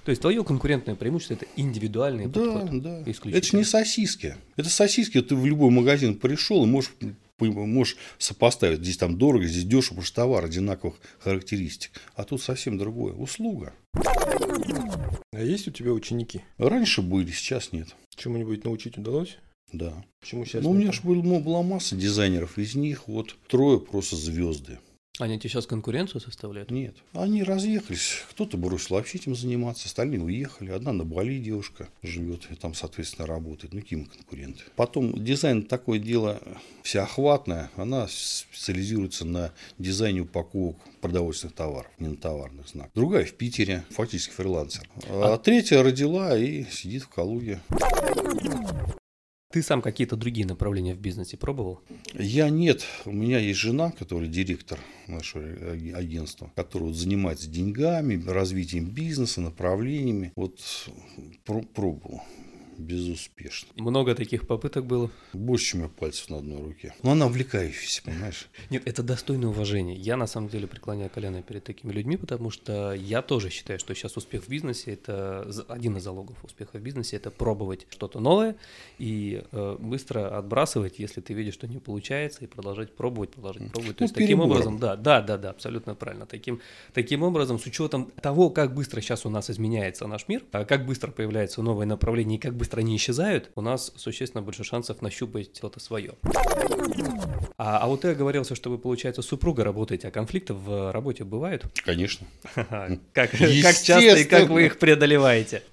То 0.06 0.12
есть 0.12 0.22
твое 0.22 0.44
конкурентное 0.44 0.96
преимущество 0.96 1.36
это 1.36 1.46
индивидуальные 1.56 2.28
да, 2.28 2.40
подходы. 2.40 2.80
Да, 2.82 3.04
да. 3.04 3.32
Это 3.32 3.46
же 3.46 3.58
не 3.58 3.64
сосиски. 3.64 4.36
Это 4.56 4.70
сосиски, 4.70 5.22
ты 5.22 5.36
в 5.36 5.46
любой 5.46 5.70
магазин 5.72 6.16
пришел 6.16 6.64
и 6.64 6.68
можешь 6.68 6.92
можешь 7.40 7.98
сопоставить. 8.18 8.80
Здесь 8.80 8.98
там 8.98 9.18
дорого, 9.18 9.46
здесь 9.46 9.64
дешево, 9.64 9.96
потому 9.96 10.06
что 10.06 10.16
товар 10.16 10.46
одинаковых 10.46 10.96
характеристик. 11.20 11.92
А 12.16 12.24
тут 12.24 12.42
совсем 12.42 12.78
другое. 12.78 13.14
Услуга. 13.14 13.74
А 13.94 15.42
есть 15.42 15.68
у 15.68 15.72
тебя 15.72 15.92
ученики? 15.92 16.42
Раньше 16.58 17.02
были, 17.02 17.32
сейчас 17.32 17.72
нет. 17.72 17.88
Чему-нибудь 18.16 18.66
научить 18.66 18.98
удалось? 18.98 19.38
Да. 19.72 20.04
Почему 20.20 20.46
сейчас? 20.46 20.64
Ну, 20.64 20.72
у 20.72 20.74
меня 20.74 20.92
же 20.92 21.02
была 21.04 21.62
масса 21.62 21.96
дизайнеров, 21.96 22.58
из 22.58 22.76
них 22.76 23.08
вот 23.08 23.36
трое 23.48 23.80
просто 23.80 24.16
звезды. 24.16 24.80
Они 25.20 25.38
тебе 25.38 25.50
сейчас 25.50 25.68
конкуренцию 25.68 26.22
составляют? 26.22 26.72
Нет. 26.72 26.96
Они 27.14 27.44
разъехались. 27.44 28.24
Кто-то 28.30 28.56
бросил 28.56 28.96
вообще 28.96 29.18
этим 29.18 29.36
заниматься, 29.36 29.88
остальные 29.88 30.22
уехали. 30.22 30.72
Одна 30.72 30.94
на 30.94 31.04
Бали 31.04 31.40
девушка 31.40 31.90
живет 32.02 32.48
и 32.50 32.56
там, 32.56 32.74
соответственно, 32.74 33.28
работает. 33.28 33.74
Ну, 33.74 33.82
какие 33.82 34.02
конкуренты. 34.02 34.64
Потом 34.78 35.22
дизайн 35.22 35.64
такое 35.64 36.00
дело 36.00 36.42
всеохватное. 36.84 37.70
Она 37.76 38.08
специализируется 38.08 39.26
на 39.26 39.52
дизайне 39.78 40.22
упаковок 40.22 40.78
продовольственных 41.02 41.54
товаров, 41.54 41.92
не 42.00 42.08
на 42.08 42.16
товарных 42.16 42.70
знаках. 42.70 42.92
Другая 42.96 43.26
в 43.26 43.34
Питере, 43.34 43.84
фактически 43.90 44.32
фрилансер. 44.32 44.88
А, 45.10 45.34
а 45.34 45.38
третья 45.38 45.84
родила 45.84 46.38
и 46.38 46.64
сидит 46.72 47.04
в 47.04 47.10
Калуге. 47.10 47.60
Ты 49.52 49.64
сам 49.64 49.82
какие-то 49.82 50.16
другие 50.16 50.46
направления 50.46 50.94
в 50.94 51.00
бизнесе 51.00 51.36
пробовал? 51.36 51.82
Я 52.14 52.52
нет. 52.52 52.86
У 53.06 53.12
меня 53.12 53.40
есть 53.40 53.58
жена, 53.58 53.90
которая 53.90 54.30
директор 54.30 54.78
нашего 55.08 55.44
агентства, 55.98 56.52
которая 56.56 56.94
занимается 56.94 57.50
деньгами, 57.50 58.24
развитием 58.30 58.86
бизнеса, 58.86 59.42
направлениями. 59.42 60.34
Вот 60.36 60.60
пробовал 61.74 62.22
безуспешно. 62.80 63.70
Много 63.76 64.16
таких 64.16 64.48
попыток 64.48 64.86
было? 64.86 65.12
Больше, 65.34 65.66
чем 65.66 65.82
я 65.82 65.90
пальцев 65.90 66.30
на 66.30 66.38
одной 66.38 66.62
руке. 66.62 66.94
Но 67.04 67.12
она 67.12 67.28
увлекающаяся, 67.28 68.02
понимаешь? 68.04 68.48
Нет, 68.70 68.84
это 68.86 69.04
достойное 69.04 69.50
уважение. 69.50 69.98
Я 69.98 70.16
на 70.16 70.28
самом 70.28 70.50
деле 70.50 70.66
преклоняю 70.66 71.10
колено 71.10 71.44
перед 71.44 71.64
такими 71.64 71.92
людьми, 71.92 72.18
потому 72.18 72.50
что 72.50 72.94
я 72.94 73.22
тоже 73.22 73.50
считаю, 73.50 73.80
что 73.80 73.94
сейчас 73.94 74.16
успех 74.18 74.46
в 74.46 74.50
бизнесе 74.50 74.94
это 74.94 75.48
один 75.68 75.98
из 75.98 76.04
залогов 76.04 76.44
успеха 76.44 76.78
в 76.78 76.82
бизнесе 76.82 77.18
это 77.18 77.32
пробовать 77.32 77.86
что-то 77.90 78.20
новое 78.20 78.56
и 78.98 79.44
э, 79.52 79.78
быстро 79.80 80.38
отбрасывать, 80.38 81.00
если 81.00 81.22
ты 81.22 81.34
видишь, 81.34 81.56
что 81.56 81.68
не 81.68 81.80
получается, 81.80 82.46
и 82.46 82.48
продолжать 82.48 82.96
пробовать, 82.96 83.32
продолжать 83.32 83.72
пробовать. 83.72 83.98
То 83.98 84.04
ну, 84.04 84.06
есть 84.06 84.16
таким 84.16 84.40
образом, 84.40 84.80
да, 84.80 84.96
да, 84.96 85.22
да, 85.22 85.38
да, 85.38 85.50
абсолютно 85.50 85.96
правильно. 85.96 86.26
Таким, 86.26 86.62
таким 86.94 87.24
образом, 87.24 87.60
с 87.60 87.66
учетом 87.66 88.12
того, 88.22 88.50
как 88.50 88.74
быстро 88.74 89.02
сейчас 89.02 89.26
у 89.26 89.30
нас 89.30 89.50
изменяется 89.50 90.08
наш 90.08 90.28
мир, 90.28 90.44
а 90.52 90.64
как 90.64 90.86
быстро 90.86 91.12
появляется 91.12 91.62
новое 91.62 91.86
направление 91.86 92.38
и 92.38 92.42
как 92.42 92.56
быстро 92.56 92.69
они 92.78 92.96
исчезают, 92.96 93.52
у 93.56 93.62
нас 93.62 93.92
существенно 93.96 94.42
больше 94.42 94.64
шансов 94.64 95.02
нащупать 95.02 95.56
что-то 95.56 95.80
свое. 95.80 96.14
А, 97.58 97.80
а 97.80 97.88
вот 97.88 98.02
ты 98.02 98.10
оговорился, 98.10 98.56
что 98.56 98.70
вы, 98.70 98.78
получается, 98.78 99.22
супруга 99.22 99.64
работаете, 99.64 100.08
а 100.08 100.12
конфликты 100.12 100.54
в 100.54 100.92
работе 100.92 101.24
бывают? 101.24 101.66
Конечно. 101.84 102.28
Как, 102.54 103.32
как 103.32 103.32
часто 103.32 104.18
и 104.18 104.24
как 104.24 104.50
вы 104.50 104.66
их 104.66 104.80
преодолеваете? 104.80 105.64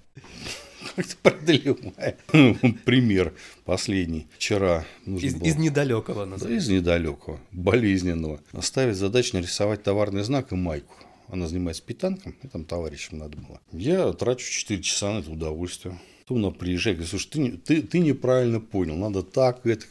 преодолеваем. 1.23 2.79
Пример 2.85 3.35
последний. 3.65 4.29
Вчера 4.37 4.85
нужно 5.05 5.27
из, 5.27 5.35
было... 5.35 5.49
Из 5.49 5.57
недалекого, 5.57 6.25
назовем. 6.25 6.57
Из 6.57 6.69
недалекого, 6.69 7.41
болезненного. 7.53 8.41
Ставить 8.61 8.97
задачу 8.97 9.37
нарисовать 9.37 9.83
товарный 9.83 10.23
знак 10.23 10.53
и 10.53 10.55
майку. 10.55 10.95
Она 11.29 11.49
занимается 11.49 11.83
питанком, 11.83 12.37
и 12.43 12.49
там 12.49 12.65
товарищем 12.65 13.19
надо 13.19 13.37
было. 13.37 13.61
Я 13.73 14.13
трачу 14.13 14.51
4 14.51 14.83
часа 14.83 15.13
на 15.13 15.19
это 15.19 15.31
удовольствие. 15.31 15.99
Потом 16.21 16.39
она 16.39 16.51
приезжает, 16.51 16.99
говорит, 16.99 17.11
слушай, 17.11 17.29
ты, 17.29 17.51
ты, 17.57 17.83
ты 17.83 17.99
неправильно 17.99 18.61
понял, 18.61 18.97
надо 18.97 19.23
так, 19.23 19.65
это... 19.67 19.85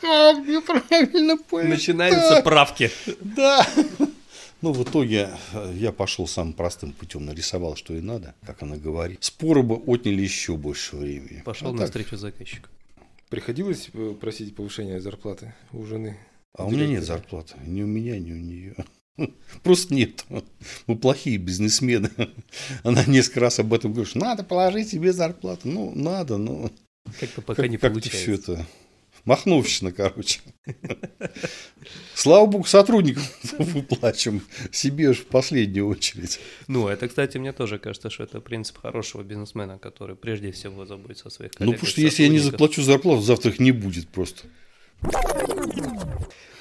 Как 0.00 0.38
неправильно 0.46 1.36
понял? 1.36 1.68
Начинаются 1.68 2.36
так. 2.36 2.44
правки. 2.44 2.90
Да. 3.20 3.66
Ну, 4.62 4.72
в 4.72 4.82
итоге 4.82 5.30
э, 5.52 5.72
я 5.74 5.90
пошел 5.90 6.26
самым 6.26 6.52
простым 6.52 6.92
путем, 6.92 7.24
нарисовал, 7.24 7.76
что 7.76 7.94
и 7.94 8.00
надо, 8.00 8.34
как 8.44 8.62
она 8.62 8.76
говорит. 8.76 9.22
Споры 9.24 9.62
бы 9.62 9.76
отняли 9.76 10.20
еще 10.20 10.56
больше 10.56 10.96
времени. 10.96 11.42
Пошел 11.44 11.70
а 11.70 11.72
навстречу 11.72 12.16
заказчику. 12.16 12.68
Приходилось 13.30 13.88
э, 13.94 14.14
просить 14.20 14.54
повышения 14.54 15.00
зарплаты 15.00 15.54
у 15.72 15.84
жены? 15.86 16.18
А 16.52 16.66
у 16.66 16.70
меня 16.70 16.86
нет 16.86 17.04
зарплаты. 17.04 17.54
Ни 17.64 17.82
у 17.82 17.86
меня, 17.86 18.18
ни 18.18 18.32
у 18.32 18.36
нее. 18.36 18.74
Просто 19.62 19.94
нет. 19.94 20.24
Мы 20.86 20.96
плохие 20.96 21.36
бизнесмены. 21.36 22.10
Она 22.82 23.04
несколько 23.04 23.40
раз 23.40 23.58
об 23.58 23.72
этом 23.72 23.92
говорит, 23.92 24.14
надо 24.14 24.44
положить 24.44 24.88
себе 24.88 25.12
зарплату. 25.12 25.68
Ну, 25.68 25.92
надо, 25.94 26.36
но... 26.36 26.70
Как-то 27.18 27.40
пока 27.42 27.62
как, 27.62 27.70
не 27.70 27.78
как 27.78 27.92
получается. 27.92 28.20
все 28.22 28.34
это 28.34 28.66
махновщина, 29.24 29.92
короче. 29.92 30.40
Слава 32.14 32.46
богу, 32.46 32.64
сотрудникам 32.64 33.22
выплачем, 33.58 34.42
себе 34.70 35.12
же 35.12 35.22
в 35.22 35.26
последнюю 35.26 35.86
очередь. 35.88 36.38
Ну, 36.68 36.88
это, 36.88 37.08
кстати, 37.08 37.38
мне 37.38 37.52
тоже 37.52 37.78
кажется, 37.78 38.10
что 38.10 38.24
это 38.24 38.40
принцип 38.40 38.78
хорошего 38.78 39.22
бизнесмена, 39.22 39.78
который 39.78 40.16
прежде 40.16 40.52
всего 40.52 40.86
заботится 40.86 41.28
о 41.28 41.30
своих 41.30 41.52
Ну, 41.52 41.58
коллегах. 41.58 41.80
потому 41.80 41.90
что 41.90 42.00
если 42.00 42.22
я 42.24 42.28
не 42.28 42.38
заплачу 42.38 42.82
зарплату, 42.82 43.22
завтра 43.22 43.50
их 43.50 43.58
не 43.58 43.72
будет 43.72 44.08
просто. 44.08 44.42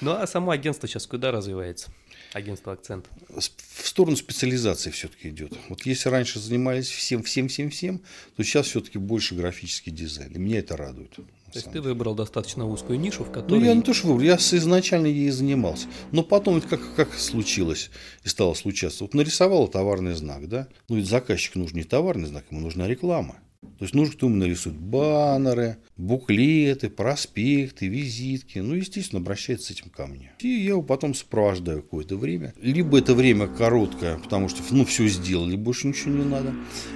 Ну, 0.01 0.11
а 0.11 0.25
само 0.27 0.51
агентство 0.51 0.87
сейчас 0.87 1.07
куда 1.07 1.31
развивается? 1.31 1.91
Агентство 2.33 2.73
«Акцент». 2.73 3.07
В 3.29 3.87
сторону 3.87 4.15
специализации 4.15 4.91
все-таки 4.91 5.29
идет. 5.29 5.53
Вот 5.67 5.85
если 5.85 6.09
раньше 6.09 6.39
занимались 6.39 6.87
всем, 6.89 7.23
всем, 7.23 7.47
всем, 7.47 7.69
всем, 7.69 8.01
то 8.35 8.43
сейчас 8.43 8.67
все-таки 8.67 8.97
больше 8.97 9.35
графический 9.35 9.91
дизайн. 9.91 10.31
И 10.31 10.37
меня 10.37 10.59
это 10.59 10.77
радует. 10.77 11.11
То 11.15 11.23
есть 11.55 11.71
ты 11.71 11.81
выбрал 11.81 12.13
достаточно 12.13 12.67
узкую 12.67 12.99
нишу, 12.99 13.23
в 13.23 13.27
Ну, 13.27 13.33
которой... 13.33 13.65
я 13.65 13.73
не 13.73 13.81
то, 13.81 13.93
что 13.93 14.07
выбрал, 14.07 14.23
я 14.23 14.35
изначально 14.35 15.07
ей 15.07 15.31
занимался. 15.31 15.87
Но 16.11 16.21
потом, 16.21 16.57
это 16.57 16.67
как, 16.67 16.95
как 16.95 17.13
случилось 17.15 17.89
и 18.23 18.29
стало 18.29 18.53
случаться. 18.53 19.03
Вот 19.03 19.15
нарисовал 19.15 19.67
товарный 19.67 20.13
знак, 20.13 20.47
да? 20.47 20.67
Ну, 20.87 20.97
ведь 20.97 21.07
заказчику 21.07 21.57
нужен 21.59 21.77
не 21.77 21.83
товарный 21.83 22.27
знак, 22.27 22.45
ему 22.51 22.61
нужна 22.61 22.87
реклама. 22.87 23.39
То 23.61 23.85
есть 23.85 23.93
нужно, 23.93 24.13
кто 24.13 24.27
ему 24.27 24.35
нарисует 24.35 24.77
баннеры, 24.77 25.77
буклеты, 25.95 26.89
проспекты, 26.89 27.87
визитки. 27.87 28.59
Ну, 28.59 28.75
естественно, 28.75 29.21
обращается 29.21 29.67
с 29.67 29.71
этим 29.71 29.89
ко 29.89 30.05
мне. 30.05 30.33
И 30.39 30.47
я 30.47 30.69
его 30.71 30.81
потом 30.81 31.13
сопровождаю 31.13 31.81
какое-то 31.81 32.17
время. 32.17 32.53
Либо 32.61 32.97
это 32.97 33.13
время 33.13 33.47
короткое, 33.47 34.17
потому 34.17 34.49
что, 34.49 34.61
ну, 34.71 34.83
все 34.83 35.07
сделали, 35.07 35.55
больше 35.55 35.87
ничего 35.87 36.11
не 36.11 36.25
надо. 36.25 36.53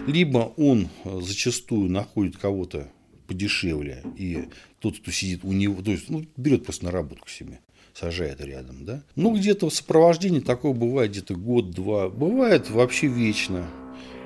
Либо 0.08 0.54
он 0.58 0.90
э, 1.06 1.22
зачастую 1.22 1.90
находит 1.90 2.38
кого-то 2.38 2.92
подешевле, 3.28 4.04
и 4.18 4.50
тот, 4.80 5.00
кто 5.00 5.12
сидит 5.12 5.46
у 5.46 5.54
него, 5.54 5.82
то 5.82 5.92
есть, 5.92 6.10
ну, 6.10 6.26
берет 6.36 6.66
просто 6.66 6.86
наработку 6.86 7.30
себе 7.30 7.60
сажает 7.94 8.42
рядом, 8.42 8.86
да. 8.86 9.04
Ну, 9.16 9.36
где-то 9.38 9.70
в 9.70 9.74
сопровождении 9.74 10.40
такое 10.40 10.74
бывает 10.74 11.12
где-то 11.12 11.36
год-два. 11.36 12.10
Бывает 12.10 12.72
вообще 12.72 13.06
вечно. 13.06 13.68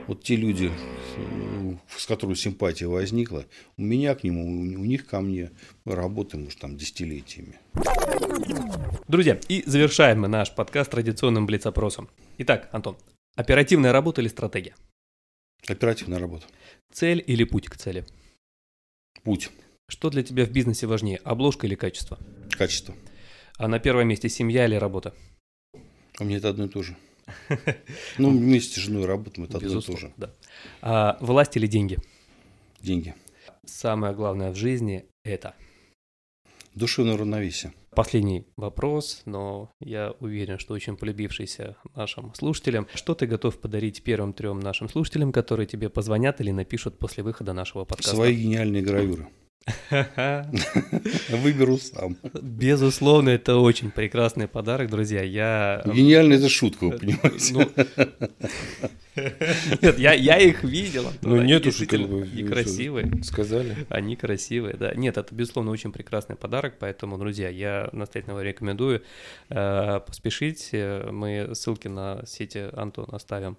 Вот 0.07 0.23
те 0.23 0.37
люди, 0.37 0.71
э, 1.17 1.75
с 1.89 2.05
которыми 2.05 2.35
симпатия 2.35 2.87
возникла, 2.87 3.45
у 3.75 3.81
меня 3.81 4.15
к 4.15 4.23
нему, 4.23 4.45
у 4.45 4.85
них 4.85 5.05
ко 5.05 5.19
мне, 5.19 5.51
мы 5.83 5.95
работаем 5.95 6.47
уже 6.47 6.55
там 6.55 6.77
десятилетиями. 6.77 7.59
Друзья, 9.09 9.37
и 9.49 9.63
завершаем 9.69 10.21
мы 10.21 10.29
наш 10.29 10.55
подкаст 10.55 10.91
традиционным 10.91 11.45
блиц-опросом. 11.45 12.09
Итак, 12.37 12.69
Антон, 12.71 12.97
оперативная 13.35 13.91
работа 13.91 14.21
или 14.21 14.29
стратегия? 14.29 14.75
Оперативная 15.67 16.19
работа. 16.19 16.45
Цель 16.93 17.21
или 17.27 17.43
путь 17.43 17.67
к 17.67 17.75
цели? 17.75 18.05
Путь. 19.23 19.49
Что 19.89 20.09
для 20.09 20.23
тебя 20.23 20.45
в 20.45 20.51
бизнесе 20.51 20.87
важнее, 20.87 21.17
обложка 21.25 21.67
или 21.67 21.75
качество? 21.75 22.17
Качество. 22.51 22.95
А 23.57 23.67
на 23.67 23.79
первом 23.79 24.07
месте 24.07 24.29
семья 24.29 24.65
или 24.65 24.75
работа? 24.75 25.13
У 26.19 26.23
меня 26.23 26.37
это 26.37 26.49
одно 26.49 26.65
и 26.65 26.69
то 26.69 26.81
же. 26.81 26.95
Ну, 28.17 28.31
вместе 28.31 28.79
с 28.79 28.83
женой 28.83 29.05
работаем, 29.05 29.47
это 29.47 29.57
одно 29.57 29.79
и 29.79 29.81
то 29.81 29.97
же. 29.97 30.13
да. 30.17 30.31
А 30.81 31.17
власть 31.19 31.55
или 31.57 31.67
деньги? 31.67 31.97
Деньги. 32.81 33.15
Самое 33.65 34.13
главное 34.13 34.51
в 34.51 34.55
жизни– 34.55 35.05
это. 35.23 35.55
Душевное 36.73 37.17
равновесие. 37.17 37.73
Последний 37.95 38.45
вопрос, 38.55 39.23
но 39.25 39.71
я 39.79 40.13
уверен, 40.19 40.59
что 40.59 40.75
очень 40.75 40.95
полюбившийся 40.95 41.75
нашим 41.95 42.33
слушателям. 42.35 42.87
Что 42.93 43.15
ты 43.15 43.25
готов 43.25 43.59
подарить 43.59 44.03
первым 44.03 44.33
трем 44.33 44.59
нашим 44.59 44.87
слушателям, 44.87 45.31
которые 45.31 45.65
тебе 45.65 45.89
позвонят 45.89 46.39
или 46.39 46.51
напишут 46.51 46.99
после 46.99 47.23
выхода 47.23 47.53
нашего 47.53 47.85
подкаста? 47.85 48.15
Свои 48.15 48.35
гениальные 48.35 48.83
гравюры. 48.83 49.27
Выберу 51.29 51.77
сам. 51.77 52.17
Безусловно, 52.41 53.29
это 53.29 53.57
очень 53.57 53.91
прекрасный 53.91 54.47
подарок, 54.47 54.89
друзья. 54.89 55.23
Я... 55.23 55.81
Гениальная 55.85 56.37
это 56.37 56.49
шутка, 56.49 56.85
вы 56.85 56.97
понимаете. 56.97 57.67
Нет, 59.81 59.99
я, 59.99 60.13
я 60.13 60.37
их 60.37 60.63
видел. 60.63 61.11
Ну, 61.21 61.35
Они 61.35 61.47
нет 61.47 61.65
уж, 61.65 61.77
как 61.77 61.99
бы, 62.01 62.27
И 62.27 62.43
вы 62.43 62.49
красивые. 62.49 63.11
Сказали. 63.23 63.75
Они 63.89 64.15
красивые, 64.15 64.75
да. 64.75 64.93
Нет, 64.93 65.17
это, 65.17 65.33
безусловно, 65.33 65.71
очень 65.71 65.91
прекрасный 65.91 66.35
подарок, 66.35 66.75
поэтому, 66.79 67.17
друзья, 67.17 67.49
я 67.49 67.89
настоятельно 67.91 68.35
вам 68.35 68.43
рекомендую 68.43 69.03
э, 69.49 69.99
поспешить. 70.05 70.69
Э, 70.71 71.09
Мы 71.11 71.51
ссылки 71.53 71.87
на 71.87 72.23
сети 72.25 72.69
Антон 72.73 73.07
оставим 73.11 73.57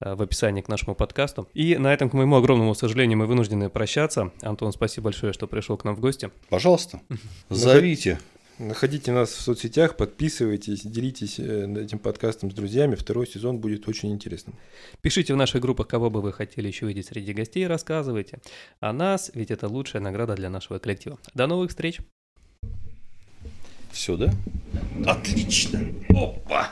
э, 0.00 0.14
в 0.14 0.22
описании 0.22 0.62
к 0.62 0.68
нашему 0.68 0.94
подкасту. 0.94 1.48
И 1.54 1.76
на 1.76 1.92
этом, 1.92 2.10
к 2.10 2.12
моему 2.12 2.36
огромному 2.36 2.74
сожалению, 2.74 3.18
мы 3.18 3.26
вынуждены 3.26 3.68
прощаться. 3.70 4.30
Антон, 4.42 4.72
спасибо 4.72 5.06
большое, 5.06 5.32
что 5.32 5.46
пришел 5.46 5.76
к 5.76 5.84
нам 5.84 5.96
в 5.96 6.00
гости. 6.00 6.30
Пожалуйста, 6.48 7.00
зовите. 7.48 8.18
Находите 8.60 9.10
нас 9.10 9.30
в 9.30 9.40
соцсетях, 9.40 9.96
подписывайтесь, 9.96 10.82
делитесь 10.82 11.38
э, 11.38 11.82
этим 11.82 11.98
подкастом 11.98 12.50
с 12.50 12.54
друзьями. 12.54 12.94
Второй 12.94 13.26
сезон 13.26 13.56
будет 13.56 13.88
очень 13.88 14.12
интересным. 14.12 14.54
Пишите 15.00 15.32
в 15.32 15.38
наших 15.38 15.62
группах, 15.62 15.88
кого 15.88 16.10
бы 16.10 16.20
вы 16.20 16.30
хотели 16.34 16.66
еще 16.66 16.84
видеть 16.84 17.06
среди 17.06 17.32
гостей, 17.32 17.66
рассказывайте 17.66 18.38
о 18.78 18.92
нас, 18.92 19.30
ведь 19.32 19.50
это 19.50 19.66
лучшая 19.66 20.02
награда 20.02 20.34
для 20.34 20.50
нашего 20.50 20.78
коллектива. 20.78 21.18
До 21.32 21.46
новых 21.46 21.70
встреч! 21.70 22.00
Все, 23.92 24.18
да? 24.18 24.30
Отлично. 25.06 25.80
Опа. 26.10 26.70